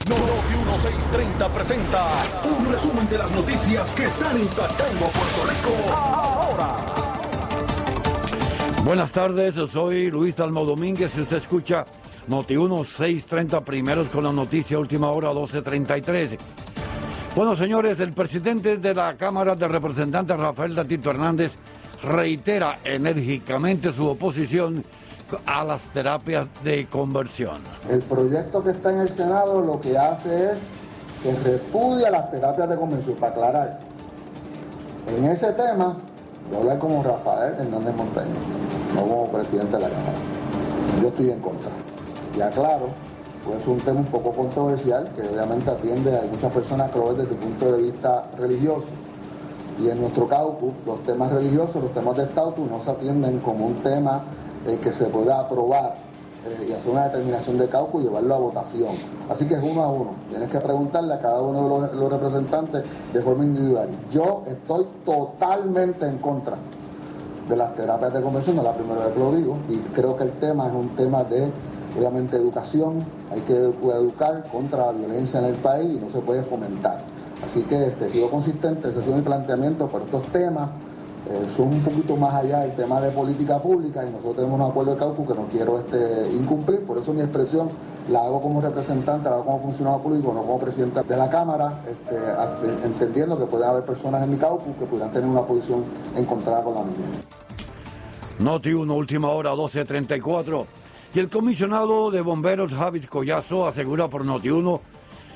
[0.09, 2.07] Noti 1630 presenta
[2.43, 6.75] un resumen de las noticias que están impactando Puerto Rico ahora.
[8.83, 11.85] Buenas tardes, soy Luis Dalmau Domínguez y usted escucha
[12.27, 16.37] Noti 1630 primeros con la noticia última hora 1233.
[17.35, 21.55] Bueno, señores, el presidente de la Cámara de Representantes, Rafael Datito Hernández,
[22.03, 24.83] reitera enérgicamente su oposición
[25.45, 27.61] a las terapias de conversión.
[27.89, 30.59] El proyecto que está en el Senado lo que hace es
[31.23, 33.79] que repudia las terapias de conversión, para aclarar.
[35.07, 35.97] En ese tema,
[36.51, 38.35] yo hablé como Rafael Hernández Montaño,
[38.93, 40.17] no como presidente de la Cámara.
[41.01, 41.71] Yo estoy en contra.
[42.37, 42.89] Y aclaro,
[43.45, 47.07] pues es un tema un poco controversial, que obviamente atiende a muchas personas que lo
[47.07, 48.87] ven desde el punto de vista religioso.
[49.83, 53.65] Y en nuestro caucus, los temas religiosos, los temas de estatus no se atienden como
[53.65, 54.23] un tema
[54.65, 55.95] eh, que se pueda aprobar
[56.45, 58.95] eh, y hacer una determinación de caucus y llevarlo a votación.
[59.29, 60.11] Así que es uno a uno.
[60.29, 63.89] Tienes que preguntarle a cada uno de los, representantes de forma individual.
[64.09, 66.55] Yo estoy totalmente en contra
[67.49, 70.23] de las terapias de conversión, no la primera vez que lo digo, y creo que
[70.23, 71.51] el tema es un tema de,
[71.97, 76.41] obviamente, educación, hay que educar contra la violencia en el país y no se puede
[76.43, 76.99] fomentar.
[77.45, 80.69] Así que este, sigo consistente, ese es mi planteamiento por estos temas,
[81.29, 84.65] eh, son un poquito más allá del tema de política pública y nosotros tenemos un
[84.69, 87.69] acuerdo de caucus que no quiero este, incumplir, por eso mi expresión
[88.09, 91.81] la hago como representante, la hago como funcionario público, no como presidente de la Cámara,
[91.87, 95.83] este, entendiendo que puede haber personas en mi caucus que pudieran tener una posición
[96.15, 96.93] encontrada con la mía.
[98.39, 100.65] Noti 1, última hora, 12.34.
[101.13, 104.92] Y el comisionado de bomberos Javis Collazo asegura por Noti 1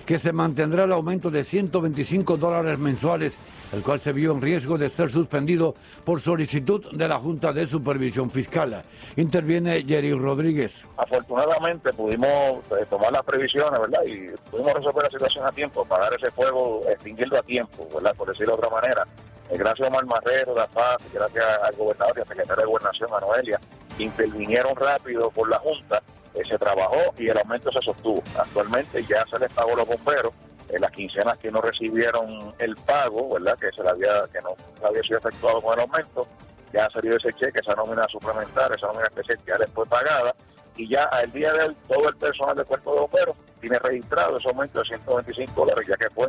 [0.07, 3.37] que se mantendrá el aumento de 125 dólares mensuales,
[3.73, 7.67] el cual se vio en riesgo de ser suspendido por solicitud de la Junta de
[7.67, 8.83] Supervisión Fiscal.
[9.17, 10.85] Interviene Jerry Rodríguez.
[10.95, 13.99] Afortunadamente pudimos eh, tomar las previsiones, ¿verdad?
[14.05, 18.15] Y pudimos resolver la situación a tiempo, pagar ese fuego, extinguirlo a tiempo, ¿verdad?
[18.15, 19.05] Por decirlo de otra manera.
[19.49, 23.11] Eh, gracias a Omar Marrero, La Paz, gracias al gobernador y al secretario de Gobernación,
[23.11, 23.59] Manuelia,
[23.99, 26.01] intervinieron rápido por la Junta
[26.43, 28.21] se trabajó y el aumento se sostuvo.
[28.37, 30.33] Actualmente ya se les pagó a los bomberos
[30.69, 33.57] en las quincenas que no recibieron el pago, ¿verdad?
[33.57, 36.27] Que se le había que no había sido efectuado con el aumento,
[36.73, 40.35] ya ha salido ese cheque, esa nómina suplementaria, esa nómina especial ya les fue pagada
[40.77, 44.37] y ya al día de hoy todo el personal del cuerpo de bomberos tiene registrado
[44.37, 46.27] ese aumento de 125 dólares, ya que fue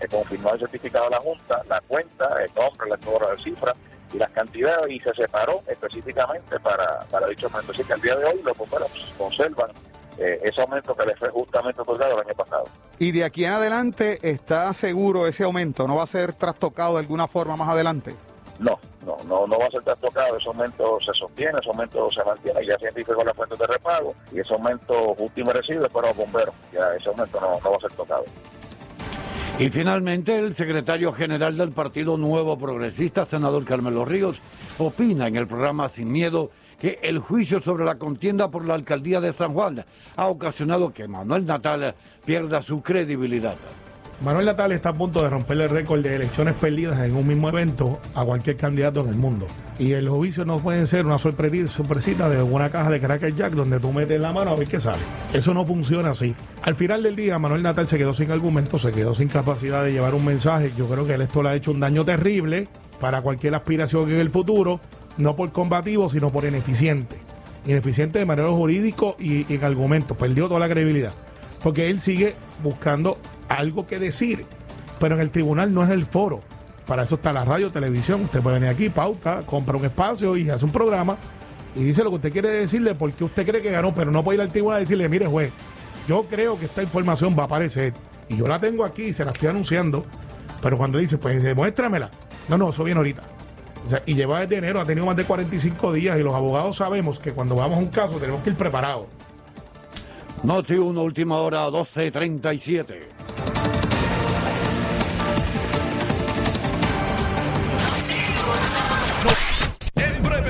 [0.00, 3.72] se confirmó el certificado de la Junta, la cuenta, el nombre, la cobra de cifra
[4.12, 7.72] y las cantidades y se separó específicamente para, para dicho aumento.
[7.72, 9.70] Así que al día de hoy los bomberos conservan
[10.18, 12.64] eh, ese aumento que les fue justamente otorgado el año pasado.
[12.98, 15.88] Y de aquí en adelante, ¿está seguro ese aumento?
[15.88, 18.14] ¿No va a ser trastocado de alguna forma más adelante?
[18.58, 22.24] No, no, no, no va a ser trastocado, ese aumento se sostiene, ese aumento se
[22.24, 26.16] mantiene, ya se con las fuentes de repago y ese aumento justo y para los
[26.16, 28.24] bomberos, ya ese aumento no, no va a ser tocado.
[29.58, 34.40] Y finalmente, el secretario general del Partido Nuevo Progresista, senador Carmelo Ríos,
[34.78, 39.20] opina en el programa Sin Miedo que el juicio sobre la contienda por la alcaldía
[39.20, 39.84] de San Juan
[40.16, 41.94] ha ocasionado que Manuel Natal
[42.26, 43.56] pierda su credibilidad.
[44.22, 47.50] Manuel Natal está a punto de romper el récord de elecciones perdidas en un mismo
[47.50, 49.46] evento a cualquier candidato en el mundo.
[49.78, 53.78] Y el juicio no puede ser una sorpresita de una caja de Cracker Jack donde
[53.78, 55.02] tú metes la mano a ver qué sale.
[55.34, 56.34] Eso no funciona así.
[56.62, 59.92] Al final del día, Manuel Natal se quedó sin argumento, se quedó sin capacidad de
[59.92, 60.72] llevar un mensaje.
[60.78, 64.30] Yo creo que esto le ha hecho un daño terrible para cualquier aspiración en el
[64.30, 64.80] futuro,
[65.18, 67.16] no por combativo, sino por ineficiente.
[67.66, 70.16] Ineficiente de manera jurídico y, y en argumentos.
[70.16, 71.12] Perdió toda la credibilidad.
[71.62, 74.44] Porque él sigue buscando algo que decir,
[74.98, 76.40] pero en el tribunal no es el foro.
[76.86, 78.22] Para eso está la radio, televisión.
[78.22, 81.16] Usted puede venir aquí, pauta, compra un espacio y hace un programa
[81.74, 84.36] y dice lo que usted quiere decirle porque usted cree que ganó, pero no puede
[84.36, 85.52] ir al tribunal y decirle, mire juez,
[86.08, 87.92] yo creo que esta información va a aparecer
[88.28, 90.04] y yo la tengo aquí y se la estoy anunciando,
[90.62, 92.10] pero cuando dice, pues demuéstramela.
[92.48, 93.22] No, no, eso viene ahorita.
[94.06, 97.32] y lleva desde enero, ha tenido más de 45 días y los abogados sabemos que
[97.32, 99.06] cuando vamos a un caso tenemos que ir preparados.
[100.42, 103.15] Noti 1, última hora, 12.37.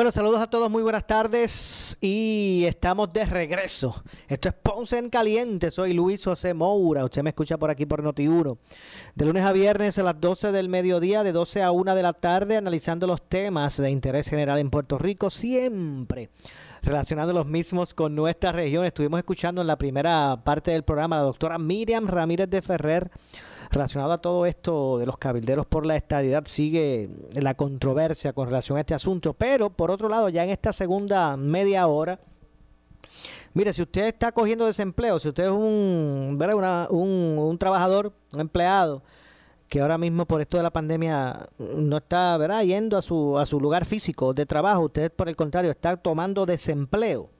[0.00, 4.02] Bueno, saludos a todos, muy buenas tardes y estamos de regreso.
[4.28, 8.02] Esto es Ponce en Caliente, soy Luis José Moura, usted me escucha por aquí por
[8.02, 8.56] Noti1.
[9.14, 12.14] De lunes a viernes a las 12 del mediodía, de 12 a 1 de la
[12.14, 16.30] tarde, analizando los temas de interés general en Puerto Rico, siempre
[16.80, 18.86] relacionando los mismos con nuestra región.
[18.86, 23.10] Estuvimos escuchando en la primera parte del programa a la doctora Miriam Ramírez de Ferrer
[23.70, 28.76] relacionado a todo esto de los cabilderos por la estadidad, sigue la controversia con relación
[28.78, 29.34] a este asunto.
[29.34, 32.18] Pero, por otro lado, ya en esta segunda media hora,
[33.52, 36.38] Mire, si usted está cogiendo desempleo, si usted es un.
[36.40, 39.02] Una- un, un trabajador, un empleado,
[39.66, 42.62] que ahora mismo por esto de la pandemia no está ¿verdad?
[42.62, 46.46] yendo a su, a su lugar físico de trabajo, usted por el contrario está tomando
[46.46, 47.30] desempleo.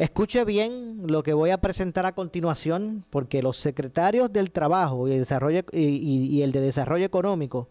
[0.00, 5.12] Escuche bien lo que voy a presentar a continuación, porque los secretarios del trabajo y
[5.12, 7.68] el, desarrollo, y, el de desarrollo económico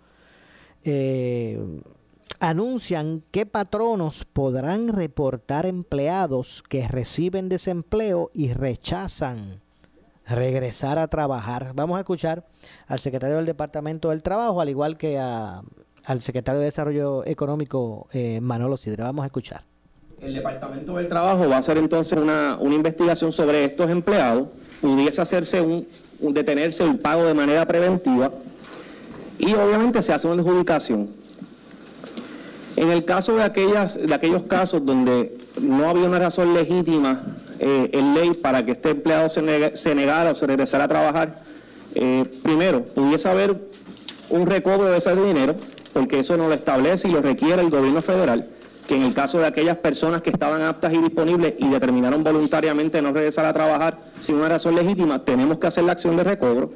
[0.84, 1.60] eh,
[2.40, 9.64] anuncian que patronos podrán reportar empleados que reciben desempleo y rechazan
[10.28, 11.72] regresar a trabajar.
[11.74, 12.46] Vamos a escuchar
[12.86, 18.40] al secretario del Departamento del Trabajo, al igual que al secretario de Desarrollo Económico, eh,
[18.40, 19.02] Manolo Sidre.
[19.02, 19.69] Vamos a escuchar.
[20.22, 24.48] El Departamento del Trabajo va a hacer entonces una, una investigación sobre estos empleados.
[24.82, 25.88] Pudiese hacerse un,
[26.20, 28.32] un- detenerse el pago de manera preventiva
[29.38, 31.10] y obviamente se hace una adjudicación.
[32.76, 37.22] En el caso de, aquellas, de aquellos casos donde no había una razón legítima
[37.60, 40.88] eh, en ley para que este empleado se, neg- se negara o se regresara a
[40.88, 41.40] trabajar,
[41.96, 43.56] eh, primero, pudiese haber
[44.30, 45.56] un recobro de ese dinero,
[45.92, 48.48] porque eso no lo establece y lo requiere el gobierno federal,
[48.90, 53.04] que en el caso de aquellas personas que estaban aptas y disponibles y determinaron voluntariamente
[53.04, 56.72] no regresar a trabajar sin una razón legítima, tenemos que hacer la acción de recobro.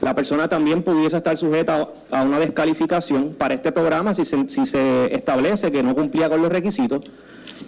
[0.00, 5.70] La persona también pudiese estar sujeta a una descalificación para este programa si se, establece
[5.70, 7.02] que no cumplía con los requisitos.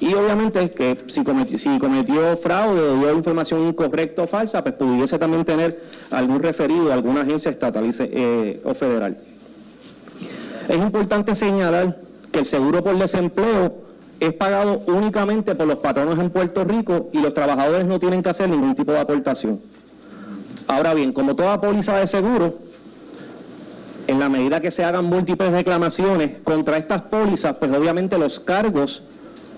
[0.01, 5.45] Y obviamente que si cometió, fraude o dio información incorrecta o falsa, pues pudiese también
[5.45, 9.17] tener algún referido a alguna agencia estatal eh, o federal.
[10.69, 12.06] Es importante señalar
[12.37, 13.73] que el seguro por desempleo
[14.21, 18.29] es pagado únicamente por los patronos en Puerto Rico y los trabajadores no tienen que
[18.29, 19.59] hacer ningún tipo de aportación.
[20.69, 22.59] Ahora bien, como toda póliza de seguro,
[24.07, 29.03] en la medida que se hagan múltiples reclamaciones contra estas pólizas, pues obviamente los cargos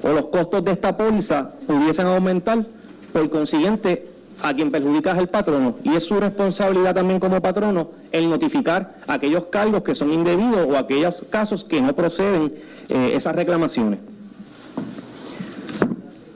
[0.01, 2.65] o los costos de esta póliza pudiesen aumentar,
[3.13, 4.07] por consiguiente,
[4.43, 5.77] a quien perjudica es el patrono.
[5.85, 10.77] Y es su responsabilidad también como patrono el notificar aquellos cargos que son indebidos o
[10.77, 12.53] aquellos casos que no proceden
[12.89, 14.01] eh, esas reclamaciones.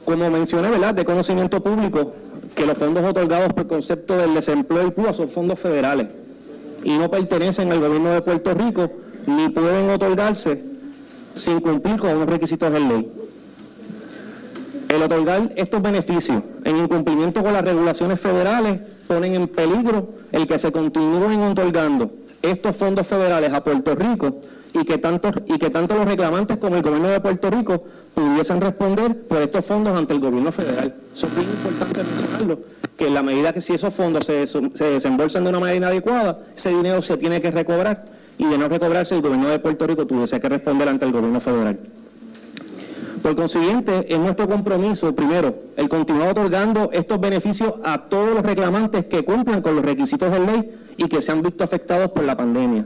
[0.04, 2.12] Como mencioné, de conocimiento público,
[2.54, 6.08] que los fondos otorgados por concepto del desempleo y PUA son fondos federales
[6.84, 8.90] y no pertenecen al gobierno de Puerto Rico
[9.26, 10.62] ni pueden otorgarse
[11.36, 13.21] sin cumplir con unos requisitos de ley.
[14.92, 18.78] El otorgar estos beneficios en incumplimiento con las regulaciones federales
[19.08, 22.10] ponen en peligro el que se continúen otorgando
[22.42, 24.36] estos fondos federales a Puerto Rico
[24.74, 27.82] y que tanto, y que los reclamantes como el gobierno de Puerto Rico
[28.12, 30.94] pudiesen responder por estos fondos ante el gobierno federal.
[31.14, 32.58] Eso es bien importante mencionarlo,
[32.94, 36.38] que en la medida que si esos fondos se, se desembolsan de una manera inadecuada,
[36.54, 38.04] ese dinero se tiene que recobrar
[38.36, 41.40] y de no recobrarse el gobierno de Puerto Rico tuviese que responder ante el gobierno
[41.40, 41.78] federal.
[43.22, 49.06] Por consiguiente, es nuestro compromiso, primero, el continuar otorgando estos beneficios a todos los reclamantes
[49.06, 52.36] que cumplan con los requisitos de ley y que se han visto afectados por la
[52.36, 52.84] pandemia.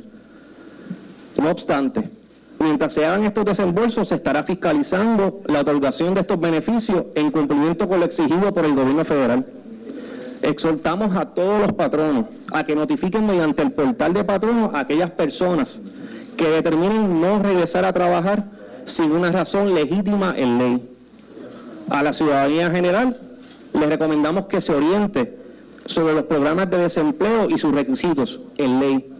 [1.41, 2.11] No obstante,
[2.59, 7.89] mientras se hagan estos desembolsos, se estará fiscalizando la otorgación de estos beneficios en cumplimiento
[7.89, 9.47] con lo exigido por el gobierno federal.
[10.43, 15.11] Exhortamos a todos los patronos a que notifiquen mediante el portal de patronos a aquellas
[15.13, 15.81] personas
[16.37, 18.56] que determinen no regresar a trabajar
[18.87, 20.91] sin una razón legítima en ley.
[21.91, 23.17] A la ciudadanía general
[23.75, 25.37] les recomendamos que se oriente
[25.85, 29.13] sobre los programas de desempleo y sus requisitos en ley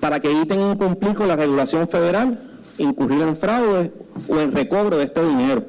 [0.00, 2.38] para que eviten incumplir con la regulación federal,
[2.78, 3.92] incurrir en fraude
[4.28, 5.64] o en recobro de este dinero.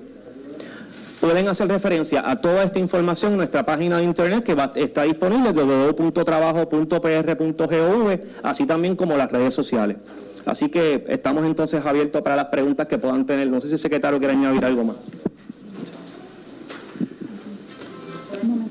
[1.20, 5.52] Pueden hacer referencia a toda esta información en nuestra página de internet que está disponible
[5.52, 9.98] www.trabajo.pr.gov, así también como las redes sociales.
[10.46, 13.48] Así que estamos entonces abiertos para las preguntas que puedan tener.
[13.50, 14.96] No sé si el secretario quiere añadir algo más.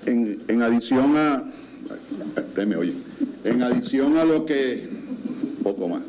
[0.06, 1.42] En, en adición a,
[2.78, 2.94] oye,
[3.44, 4.88] en adición a lo que,
[5.62, 6.02] poco más,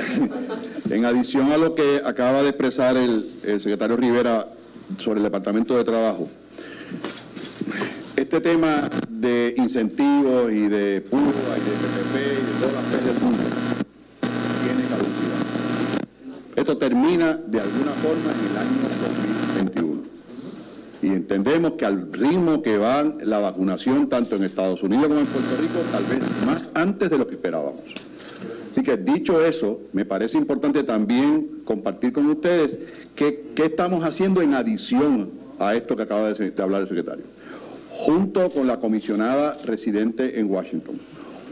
[0.90, 4.48] en adición a lo que acaba de expresar el, el secretario Rivera
[4.98, 6.28] sobre el Departamento de Trabajo,
[8.16, 13.75] este tema de incentivos y de PUA y de PPP y de todas las tiene
[16.56, 18.80] Esto termina de alguna forma en el año
[19.54, 20.02] 2021.
[21.02, 25.26] Y entendemos que al ritmo que va la vacunación, tanto en Estados Unidos como en
[25.26, 27.82] Puerto Rico, tal vez más antes de lo que esperábamos.
[28.72, 32.78] Así que dicho eso, me parece importante también compartir con ustedes
[33.14, 37.24] qué estamos haciendo en adición a esto que acaba de hablar el secretario.
[37.90, 40.98] Junto con la comisionada residente en Washington,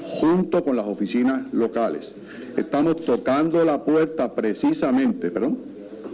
[0.02, 2.12] junto con las oficinas locales,
[2.56, 5.58] estamos tocando la puerta precisamente, perdón.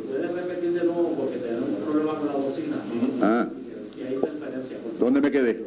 [0.09, 2.77] ¿Puedes repetir de nuevo porque tenemos un problema con la bocina?
[3.23, 3.47] Ah,
[3.97, 5.65] Y ¿Dónde me quedé?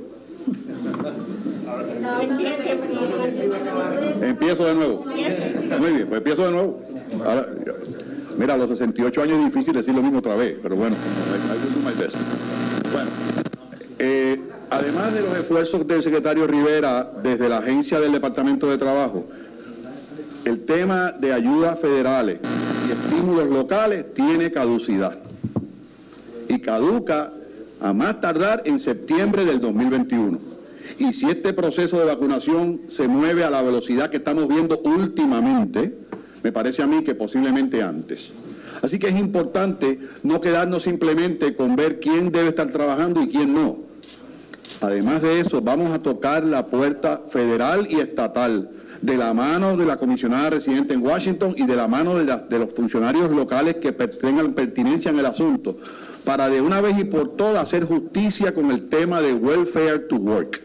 [4.21, 5.05] Empiezo de nuevo.
[5.05, 6.81] Muy bien, pues empiezo de nuevo.
[7.25, 7.47] Ahora,
[8.37, 11.65] mira, a los 68 años es difícil decir lo mismo otra vez, pero bueno, I
[11.65, 12.15] will do my best.
[12.91, 13.09] Bueno,
[13.99, 19.25] eh, además de los esfuerzos del secretario Rivera desde la agencia del Departamento de Trabajo,
[20.45, 22.39] el tema de ayudas federales
[22.87, 25.17] y estímulos locales tiene caducidad.
[26.49, 27.31] Y caduca
[27.79, 30.39] a más tardar en septiembre del 2021.
[30.99, 35.93] Y si este proceso de vacunación se mueve a la velocidad que estamos viendo últimamente,
[36.43, 38.33] me parece a mí que posiblemente antes.
[38.81, 43.53] Así que es importante no quedarnos simplemente con ver quién debe estar trabajando y quién
[43.53, 43.77] no.
[44.81, 48.69] Además de eso, vamos a tocar la puerta federal y estatal
[49.03, 52.73] de la mano de la comisionada residente en Washington y de la mano de, los
[52.73, 55.77] funcionarios locales que tengan pertinencia en el asunto,
[56.23, 60.15] para de una vez y por todas hacer justicia con el tema de welfare to
[60.15, 60.61] work.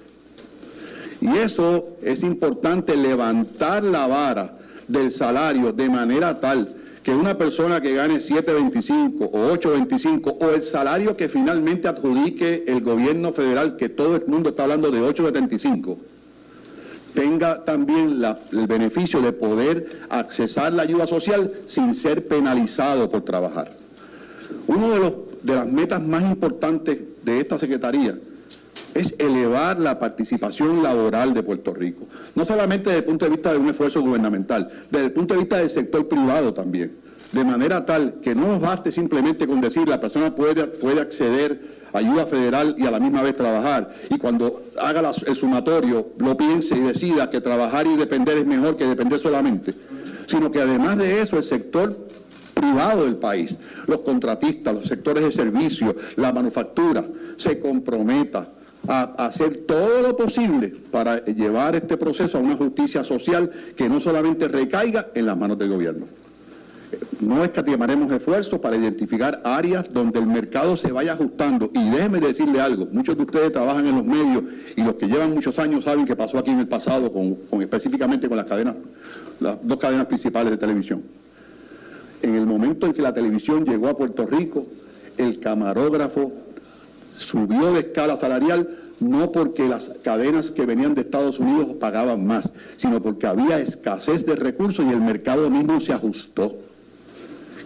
[1.20, 7.80] Y eso es importante, levantar la vara del salario de manera tal que una persona
[7.80, 13.88] que gane 7.25 o 8.25 o el salario que finalmente adjudique el gobierno federal, que
[13.88, 15.96] todo el mundo está hablando de 8.75,
[17.18, 23.72] tenga también el beneficio de poder accesar la ayuda social sin ser penalizado por trabajar.
[24.68, 25.12] Uno de, los,
[25.42, 28.16] de las metas más importantes de esta Secretaría
[28.94, 32.06] es elevar la participación laboral de Puerto Rico,
[32.36, 35.40] no solamente desde el punto de vista de un esfuerzo gubernamental, desde el punto de
[35.40, 36.92] vista del sector privado también,
[37.32, 41.77] de manera tal que no nos baste simplemente con decir la persona puede, puede acceder
[41.92, 46.76] ayuda federal y a la misma vez trabajar, y cuando haga el sumatorio lo piense
[46.76, 49.74] y decida que trabajar y depender es mejor que depender solamente,
[50.26, 51.96] sino que además de eso el sector
[52.54, 57.04] privado del país, los contratistas, los sectores de servicio, la manufactura,
[57.36, 58.48] se comprometa
[58.86, 64.00] a hacer todo lo posible para llevar este proceso a una justicia social que no
[64.00, 66.06] solamente recaiga en las manos del gobierno.
[67.20, 71.70] No escatimaremos esfuerzos para identificar áreas donde el mercado se vaya ajustando.
[71.74, 74.44] Y déjenme decirle algo, muchos de ustedes trabajan en los medios
[74.76, 77.60] y los que llevan muchos años saben qué pasó aquí en el pasado, con, con-
[77.60, 78.76] específicamente con las cadenas,
[79.40, 81.02] las dos cadenas principales de televisión.
[82.22, 84.66] En el momento en que la televisión llegó a Puerto Rico,
[85.18, 86.32] el camarógrafo
[87.18, 88.68] subió de escala salarial
[89.00, 94.24] no porque las cadenas que venían de Estados Unidos pagaban más, sino porque había escasez
[94.26, 96.56] de recursos y el mercado mismo se ajustó.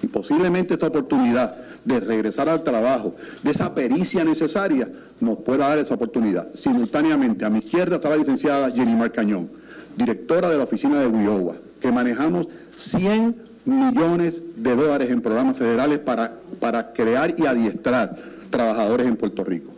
[0.03, 4.89] Y posiblemente esta oportunidad de regresar al trabajo, de esa pericia necesaria,
[5.21, 6.49] nos pueda dar esa oportunidad.
[6.55, 9.49] Simultáneamente, a mi izquierda está la licenciada Jenny Mar Cañón,
[9.97, 16.01] directora de la oficina de WIOWA, que manejamos 100 millones de dólares en programas federales
[16.01, 18.17] para, para crear y adiestrar
[18.51, 19.71] trabajadores en Puerto Rico.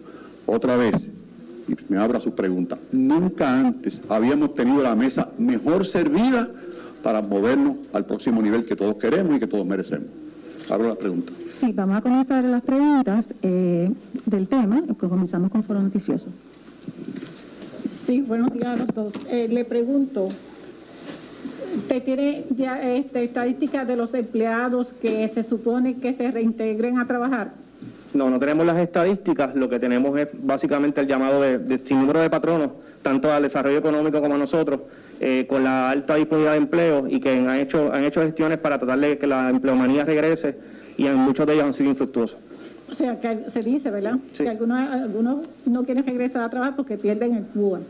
[0.46, 0.94] Otra vez,
[1.68, 6.48] y me abra su pregunta, nunca antes habíamos tenido la mesa mejor servida
[7.05, 10.09] para movernos al próximo nivel que todos queremos y que todos merecemos.
[10.70, 11.32] Abro la pregunta.
[11.61, 13.92] Sí, vamos a comenzar las preguntas eh,
[14.24, 14.82] del tema.
[14.86, 16.30] que Comenzamos con Foro Noticioso.
[18.07, 19.12] Sí, buenos días a todos.
[19.28, 20.30] Eh, le pregunto,
[21.76, 27.07] ¿usted tiene ya este, estadísticas de los empleados que se supone que se reintegren a
[27.07, 27.52] trabajar?
[28.14, 31.98] No, no tenemos las estadísticas, lo que tenemos es básicamente el llamado de, de sin
[31.98, 32.70] número de patronos,
[33.02, 34.80] tanto al desarrollo económico como a nosotros,
[35.20, 38.78] eh, con la alta disponibilidad de empleo y que han hecho, han hecho gestiones para
[38.78, 40.56] tratar de que la empleomanía regrese
[40.96, 42.36] y en muchos de ellos han sido infructuosos.
[42.90, 44.16] O sea, que se dice, ¿verdad?
[44.32, 44.42] Sí.
[44.44, 47.80] Que algunos, algunos no quieren regresar a trabajar porque pierden el PUA.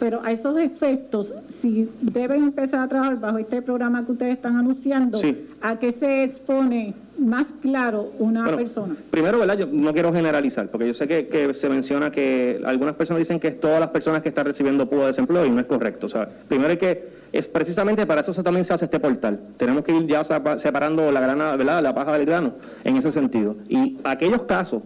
[0.00, 4.56] Pero a esos efectos, si deben empezar a trabajar bajo este programa que ustedes están
[4.56, 5.46] anunciando, Sí.
[5.60, 8.94] ¿a qué se expone más claro una Bueno, persona?
[9.10, 9.58] Primero, ¿verdad?
[9.58, 13.38] Yo no quiero generalizar, porque yo sé que, que se menciona que algunas personas dicen
[13.40, 16.06] que es todas las personas que están recibiendo de desempleo y no es correcto.
[16.06, 19.38] O sea, primero hay que, es precisamente para eso también se hace este portal.
[19.56, 21.82] Tenemos que ir ya sepa- separando la grana, ¿verdad?
[21.82, 22.52] La paja del grano
[22.84, 23.56] en ese sentido.
[23.68, 24.82] Y aquellos casos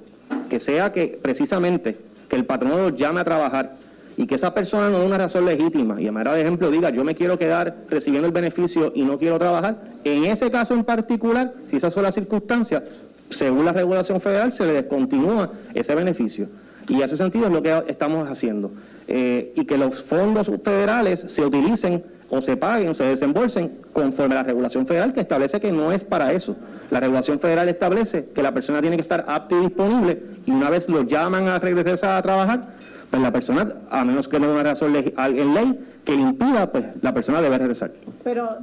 [0.51, 1.97] que sea que precisamente
[2.29, 3.73] que el patrono llame a trabajar
[4.19, 6.91] y que esa persona no dé una razón legítima y a manera de ejemplo diga
[6.91, 10.83] yo me quiero quedar recibiendo el beneficio y no quiero trabajar, en ese caso en
[10.85, 12.83] particular, si esas son las circunstancias,
[13.31, 16.49] según la regulación federal se le descontinúa ese beneficio.
[16.89, 18.71] Y ese sentido es lo que estamos haciendo.
[19.07, 24.35] Eh, y que los fondos federales se utilicen o se paguen o se desembolsen conforme
[24.35, 26.57] a la regulación federal que establece que no es para eso.
[26.91, 30.71] La regulación federal establece que la persona tiene que estar apta y disponible y una
[30.71, 32.69] vez lo llaman a regresarse a trabajar,
[33.11, 36.71] pues la persona, a menos que no haya una razón en ley que le impida,
[36.71, 37.93] pues la persona debe regresar.
[38.25, 38.59] Pero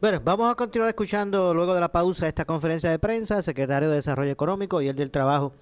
[0.00, 3.96] Bueno, vamos a continuar escuchando luego de la pausa esta conferencia de prensa, secretario de
[3.96, 5.52] Desarrollo Económico y el del Trabajo,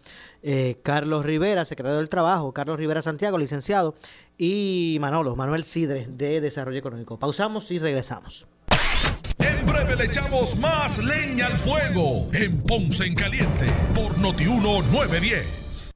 [0.43, 3.95] eh, Carlos Rivera, secretario del Trabajo, Carlos Rivera Santiago, licenciado,
[4.39, 7.19] y Manolo, Manuel Sidre, de Desarrollo Económico.
[7.19, 8.47] Pausamos y regresamos.
[9.39, 15.96] En breve le echamos más leña al fuego en Ponce en Caliente por Notiuno 910.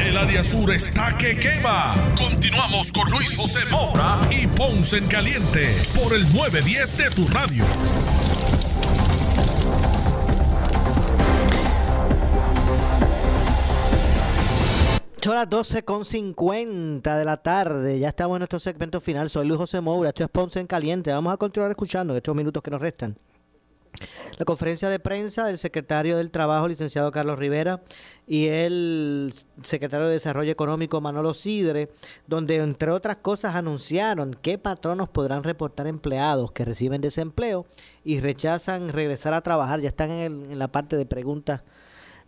[0.00, 1.94] El área sur está que quema.
[2.18, 7.64] Continuamos con Luis José Moura y Ponce en Caliente por el 910 de tu radio.
[15.22, 17.98] Son las 12.50 de la tarde.
[17.98, 19.30] Ya estamos en nuestro segmento final.
[19.30, 20.10] Soy Luis José Moura.
[20.10, 21.12] Esto es Ponce en Caliente.
[21.12, 23.16] Vamos a continuar escuchando estos minutos que nos restan.
[24.38, 27.82] La conferencia de prensa del secretario del Trabajo, licenciado Carlos Rivera,
[28.26, 29.32] y el
[29.62, 31.90] secretario de Desarrollo Económico, Manolo Sidre,
[32.26, 37.66] donde, entre otras cosas, anunciaron que patronos podrán reportar empleados que reciben desempleo
[38.04, 39.80] y rechazan regresar a trabajar.
[39.80, 41.62] Ya están en, en la parte de preguntas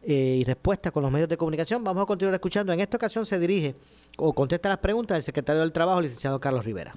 [0.08, 1.82] eh, y respuestas con los medios de comunicación.
[1.82, 2.72] Vamos a continuar escuchando.
[2.72, 3.74] En esta ocasión se dirige
[4.16, 6.94] o contesta las preguntas del secretario del Trabajo, licenciado Carlos Rivera.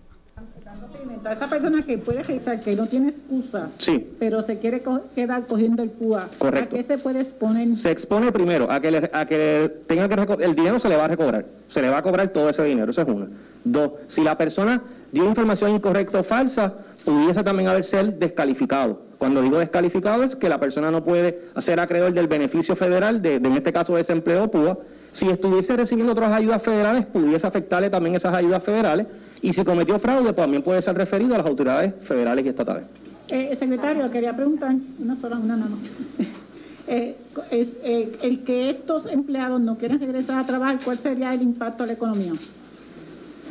[1.26, 4.08] A esa persona que puede regresar, que no tiene excusa, Sí.
[4.20, 6.76] pero se quiere co- quedar cogiendo el púa, Correcto.
[6.76, 7.76] ¿a qué se puede exponer?
[7.76, 11.06] Se expone primero a que, le- a que tenga que el dinero se le va
[11.06, 13.28] a recobrar, se le va a cobrar todo ese dinero, eso es una.
[13.64, 19.02] Dos, si la persona dio información incorrecta o falsa, pudiese también haber ser descalificado.
[19.18, 23.40] Cuando digo descalificado es que la persona no puede ser acreedor del beneficio federal, de,
[23.40, 24.78] de, en este caso desempleo o PUA.
[25.12, 29.08] Si estuviese recibiendo otras ayudas federales, pudiese afectarle también esas ayudas federales.
[29.42, 32.84] Y si cometió fraude, pues también puede ser referido a las autoridades federales y estatales.
[33.30, 35.78] Eh, secretario, quería preguntar, una sola, una no, no.
[36.92, 37.16] Eh,
[37.52, 41.84] es, eh, el que estos empleados no quieren regresar a trabajar, ¿cuál sería el impacto
[41.84, 42.34] a la economía?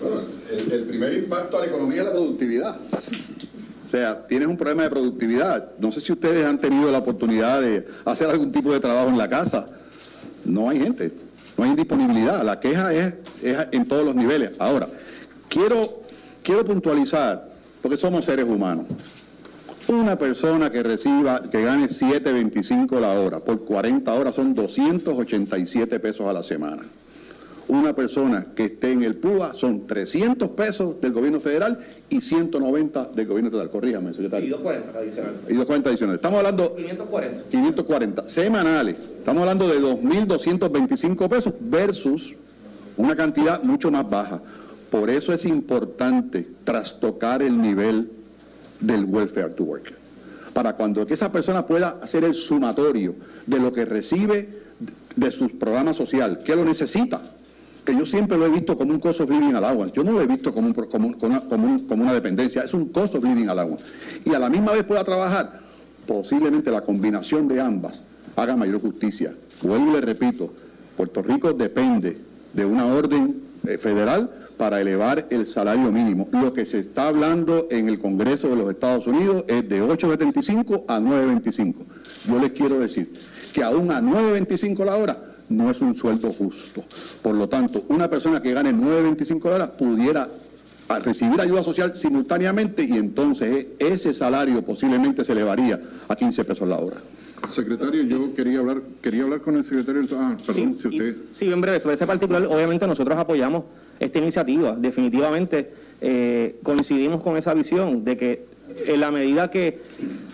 [0.02, 2.76] Bueno, el, el primer impacto a la economía es la productividad.
[3.88, 5.70] O sea, tienes un problema de productividad.
[5.78, 9.16] No sé si ustedes han tenido la oportunidad de hacer algún tipo de trabajo en
[9.16, 9.68] la casa.
[10.44, 11.12] No hay gente,
[11.56, 12.44] no hay disponibilidad.
[12.44, 14.50] La queja es, es en todos los niveles.
[14.58, 14.88] Ahora,
[15.48, 16.00] quiero,
[16.42, 17.48] quiero puntualizar,
[17.82, 18.86] porque somos seres humanos.
[19.88, 26.26] Una persona que reciba, que gane 7.25 la hora por 40 horas son 287 pesos
[26.26, 26.82] a la semana
[27.68, 31.78] una persona que esté en el PUA son 300 pesos del gobierno federal
[32.08, 33.70] y 190 del gobierno estatal.
[33.70, 34.56] Corríjame, secretario.
[34.56, 35.32] 240 adicional.
[35.48, 36.16] Y 240 adicionales.
[36.16, 37.42] Estamos hablando 540.
[37.50, 38.96] 540 semanales.
[39.18, 42.34] Estamos hablando de 2.225 pesos versus
[42.96, 44.40] una cantidad mucho más baja.
[44.90, 48.10] Por eso es importante trastocar el nivel
[48.80, 49.92] del welfare to work.
[50.54, 53.14] Para cuando esa persona pueda hacer el sumatorio
[53.46, 54.48] de lo que recibe
[55.14, 57.20] de su programa social, que lo necesita,
[57.84, 59.92] que yo siempre lo he visto como un cost of living allowance.
[59.94, 62.74] Yo no lo he visto como, un, como, un, como, un, como una dependencia, es
[62.74, 63.84] un cost of living allowance.
[64.24, 65.60] Y a la misma vez pueda trabajar,
[66.06, 68.02] posiblemente la combinación de ambas
[68.36, 69.34] haga mayor justicia.
[69.62, 70.52] Vuelvo y le repito,
[70.96, 72.18] Puerto Rico depende
[72.52, 76.28] de una orden eh, federal para elevar el salario mínimo.
[76.32, 80.84] Lo que se está hablando en el Congreso de los Estados Unidos es de 8.75
[80.88, 81.74] a 9.25.
[82.26, 83.12] Yo les quiero decir
[83.52, 86.84] que aún a 9.25 la hora no es un sueldo justo.
[87.22, 90.28] Por lo tanto, una persona que gane 9.25 la hora pudiera
[90.88, 96.66] a recibir ayuda social simultáneamente y entonces ese salario posiblemente se elevaría a 15 pesos
[96.66, 96.96] la hora.
[97.48, 100.02] Secretario, yo quería hablar, quería hablar con el secretario.
[100.16, 101.16] Ah, perdón, si usted.
[101.38, 103.64] Sí, en breve, sobre ese particular, obviamente nosotros apoyamos
[104.00, 104.74] esta iniciativa.
[104.76, 109.80] Definitivamente eh, coincidimos con esa visión de que en la medida que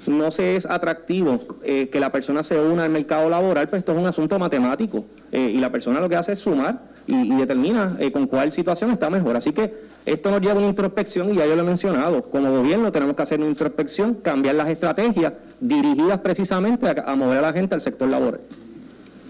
[0.07, 3.93] no se es atractivo eh, que la persona se una al mercado laboral, pues esto
[3.93, 5.05] es un asunto matemático.
[5.33, 8.91] Eh, y la persona lo que hace es sumar y, determina eh, con cuál situación
[8.91, 9.37] está mejor.
[9.37, 9.75] Así que
[10.07, 12.23] esto nos lleva a una introspección y ya yo lo he mencionado.
[12.23, 17.39] Como gobierno tenemos que hacer una introspección, cambiar las estrategias dirigidas precisamente a, a mover
[17.39, 18.41] a la gente al sector laboral.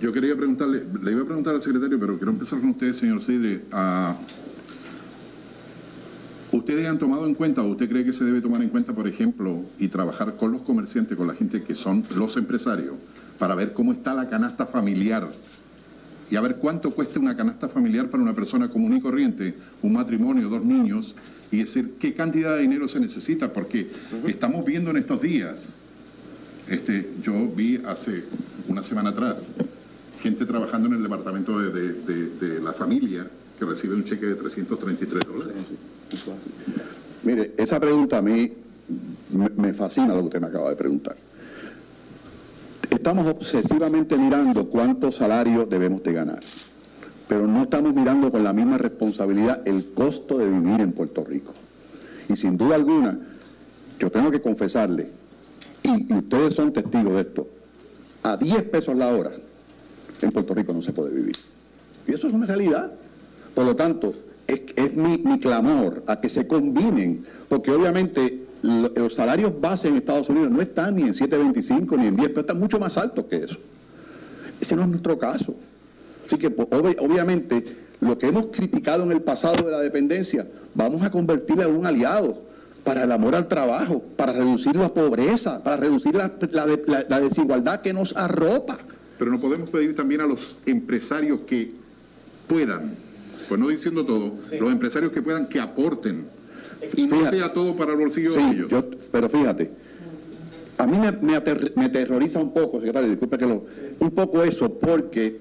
[0.05, 3.23] Yo quería preguntarle, le iba a preguntar al secretario, pero quiero empezar con usted, señor
[3.23, 3.63] Sidre.
[3.73, 4.15] Ah,
[6.53, 9.09] ¿Ustedes han tomado en cuenta, o usted cree que se debe tomar en cuenta, por
[9.09, 12.97] ejemplo, y trabajar con los comerciantes, con la gente que son los empresarios,
[13.39, 15.27] para ver cómo está la canasta familiar
[16.31, 19.95] y a ver cuánto cuesta una canasta familiar para una persona común y corriente, un
[19.95, 21.17] matrimonio, dos niños,
[21.51, 23.91] y decir qué cantidad de dinero se necesita, porque
[24.27, 25.77] estamos viendo en estos días,
[26.69, 28.25] este, yo vi hace
[28.69, 29.55] una semana atrás,
[30.25, 35.55] gente trabajando en el departamento de, la familia que recibe un cheque de 333 dólares.
[37.23, 38.51] Mire, esa pregunta a mí
[39.31, 41.15] me, fascina lo que usted me acaba de preguntar.
[42.89, 46.41] Estamos obsesivamente mirando cuántos salarios debemos de ganar,
[47.29, 51.53] pero no estamos mirando con la misma responsabilidad el costo de vivir en Puerto Rico.
[52.31, 53.19] Y sin duda alguna,
[53.99, 55.11] yo tengo que confesarle,
[55.83, 57.47] y ustedes son testigos de esto,
[58.23, 59.31] a 10 pesos la hora
[60.23, 61.37] en Puerto Rico no se puede vivir.
[62.07, 62.93] Y eso es una realidad.
[63.55, 64.15] Por lo tanto,
[64.47, 69.97] es, es mi, clamor a que se combinen, porque obviamente lo- los salarios base en
[69.97, 73.27] Estados Unidos no están ni en 7.25 ni en 10, pero están mucho más altos
[73.27, 73.57] que eso.
[74.61, 75.55] Ese no es nuestro caso.
[76.27, 77.65] Así que pues, obvi- obviamente
[78.01, 81.87] lo que hemos criticado en el pasado de la dependencia, vamos a convertirlo en un
[81.87, 82.43] aliado
[82.83, 87.81] para el amor al trabajo, para reducir la pobreza, para reducir la, la- la desigualdad
[87.81, 88.79] que nos arropa.
[89.19, 91.73] Pero no podemos pedir también a los empresarios que
[92.49, 92.95] puedan,
[93.49, 96.27] pues no diciendo todo, los empresarios que puedan que aporten
[96.97, 97.39] y no Fíjate.
[97.39, 98.69] sea todo para el bolsillo de Sí, ellos.
[98.71, 99.71] yo- pero fíjate,
[100.77, 103.65] a mí me, me ater- me aterroriza un poco, secretario, disculpe que lo...
[104.01, 105.39] Un poco eso, porque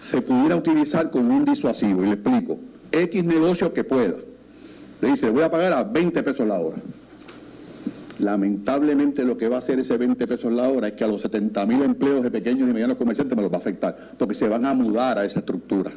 [0.00, 2.58] se pudiera utilizar como un disuasivo, y le explico.
[2.92, 4.14] X negocio que pueda.
[5.00, 6.76] Le dice, voy a pagar a 20 pesos la hora.
[8.18, 11.20] Lamentablemente lo que va a hacer ese 20 pesos la hora es que a los
[11.20, 14.48] 70 mil empleos de pequeños y medianos comerciantes me los va a afectar, porque se
[14.48, 15.90] van a mudar a esa estructura.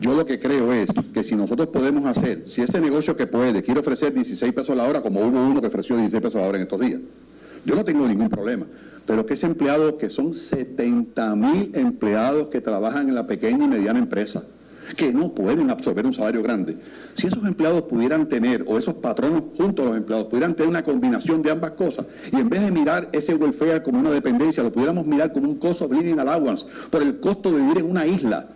[0.00, 3.62] Yo lo que creo es que si nosotros podemos hacer, si ese negocio que puede
[3.62, 6.58] quiere ofrecer 16 pesos la hora, como hubo uno que ofreció 16 pesos la hora
[6.58, 7.00] en estos días,
[7.64, 8.66] yo no tengo ningún problema.
[9.06, 13.68] Pero que ese empleado, que son 70 mil empleados que trabajan en la pequeña y
[13.68, 14.44] mediana empresa,
[14.96, 16.76] que no pueden absorber un salario grande,
[17.14, 20.82] si esos empleados pudieran tener, o esos patronos junto a los empleados, pudieran tener una
[20.82, 24.72] combinación de ambas cosas, y en vez de mirar ese welfare como una dependencia, lo
[24.72, 28.06] pudiéramos mirar como un cost of living allowance, por el costo de vivir en una
[28.06, 28.46] isla,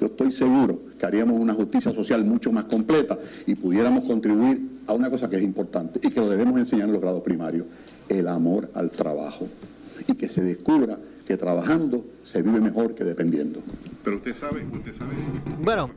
[0.00, 4.92] yo estoy seguro que haríamos una justicia social mucho más completa y pudiéramos contribuir a
[4.92, 7.66] una cosa que es importante y que lo debemos enseñar en los grados primarios,
[8.08, 9.48] el amor al trabajo.
[10.06, 10.98] Y que se descubra
[11.28, 13.60] que trabajando se vive mejor que dependiendo.
[14.02, 15.12] Pero usted sabe, usted sabe.
[15.58, 15.90] Bueno,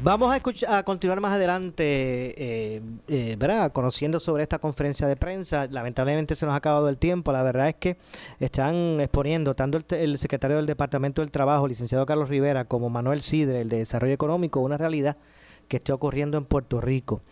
[0.00, 3.72] vamos a, escuchar, a continuar más adelante, eh, eh, ¿verdad?
[3.72, 5.66] Conociendo sobre esta conferencia de prensa.
[5.66, 7.32] Lamentablemente se nos ha acabado el tiempo.
[7.32, 7.96] La verdad es que
[8.38, 13.62] están exponiendo tanto el, secretario del Departamento del Trabajo, licenciado Carlos Rivera, como Manuel Sidre,
[13.62, 15.16] el de Desarrollo Económico, una realidad
[15.66, 17.22] que está ocurriendo en Puerto Rico.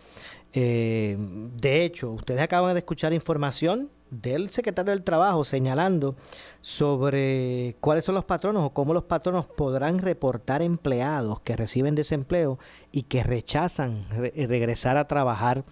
[0.51, 6.15] Eh, de hecho, ustedes acaban de escuchar información del secretario del Trabajo señalando
[6.67, 12.59] sobre cuáles son los patronos o cómo los patronos podrán reportar empleados que reciben desempleo
[12.91, 15.63] y que rechazan re- regresar a trabajar.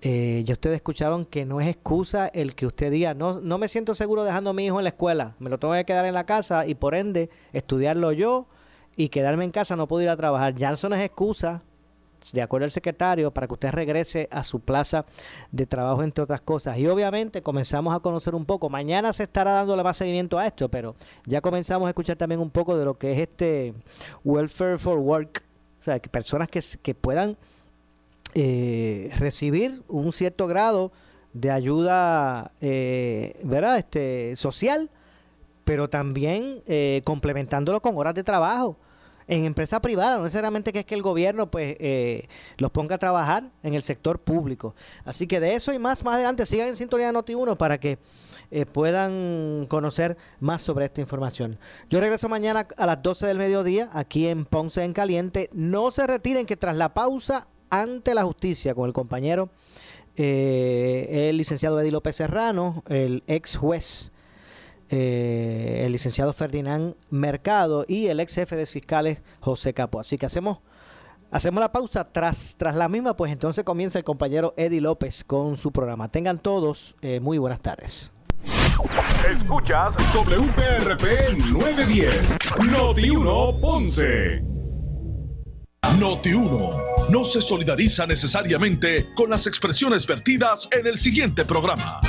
[0.00, 3.68] Eh, ya ustedes escucharon que no es excusa el que usted diga, no, no me
[3.68, 6.14] siento seguro dejando a mi hijo en la escuela, me lo tengo que quedar en
[6.14, 8.46] la casa y por ende estudiarlo yo
[8.96, 10.54] y quedarme en casa, no puedo ir a trabajar.
[10.54, 11.62] Ya eso no es excusa,
[12.32, 15.04] de acuerdo al secretario, para que usted regrese a su plaza
[15.50, 16.78] de trabajo, entre otras cosas.
[16.78, 18.68] Y obviamente comenzamos a conocer un poco.
[18.68, 20.94] Mañana se estará dándole más seguimiento a esto, pero
[21.26, 23.74] ya comenzamos a escuchar también un poco de lo que es este
[24.24, 25.42] Welfare for Work.
[25.80, 27.36] O sea, que personas que, que puedan
[28.34, 30.92] eh, recibir un cierto grado
[31.32, 33.78] de ayuda, eh, ¿verdad?
[33.78, 34.90] Este, social,
[35.64, 38.76] pero también eh, complementándolo con horas de trabajo
[39.26, 42.98] en empresa privada, no necesariamente que es que el gobierno pues eh, los ponga a
[42.98, 44.74] trabajar en el sector público.
[45.04, 47.98] Así que de eso y más más adelante sigan en sintonía de Noti1 para que
[48.50, 51.58] eh, puedan conocer más sobre esta información.
[51.88, 55.48] Yo regreso mañana a las 12 del mediodía aquí en Ponce en Caliente.
[55.52, 59.50] No se retiren que tras la pausa ante la justicia con el compañero
[60.16, 64.11] eh, el licenciado Eddie López Serrano, el ex juez
[64.92, 69.98] eh, el licenciado Ferdinand Mercado y el ex jefe de fiscales José Capo.
[69.98, 70.58] Así que hacemos,
[71.30, 72.12] hacemos la pausa.
[72.12, 76.08] Tras, tras la misma, pues entonces comienza el compañero Eddie López con su programa.
[76.08, 78.12] Tengan todos eh, muy buenas tardes.
[79.30, 82.36] Escuchas WPRP 910,
[82.70, 84.42] Noti 1 Ponce.
[85.98, 86.70] Noti 1
[87.10, 92.00] no se solidariza necesariamente con las expresiones vertidas en el siguiente programa.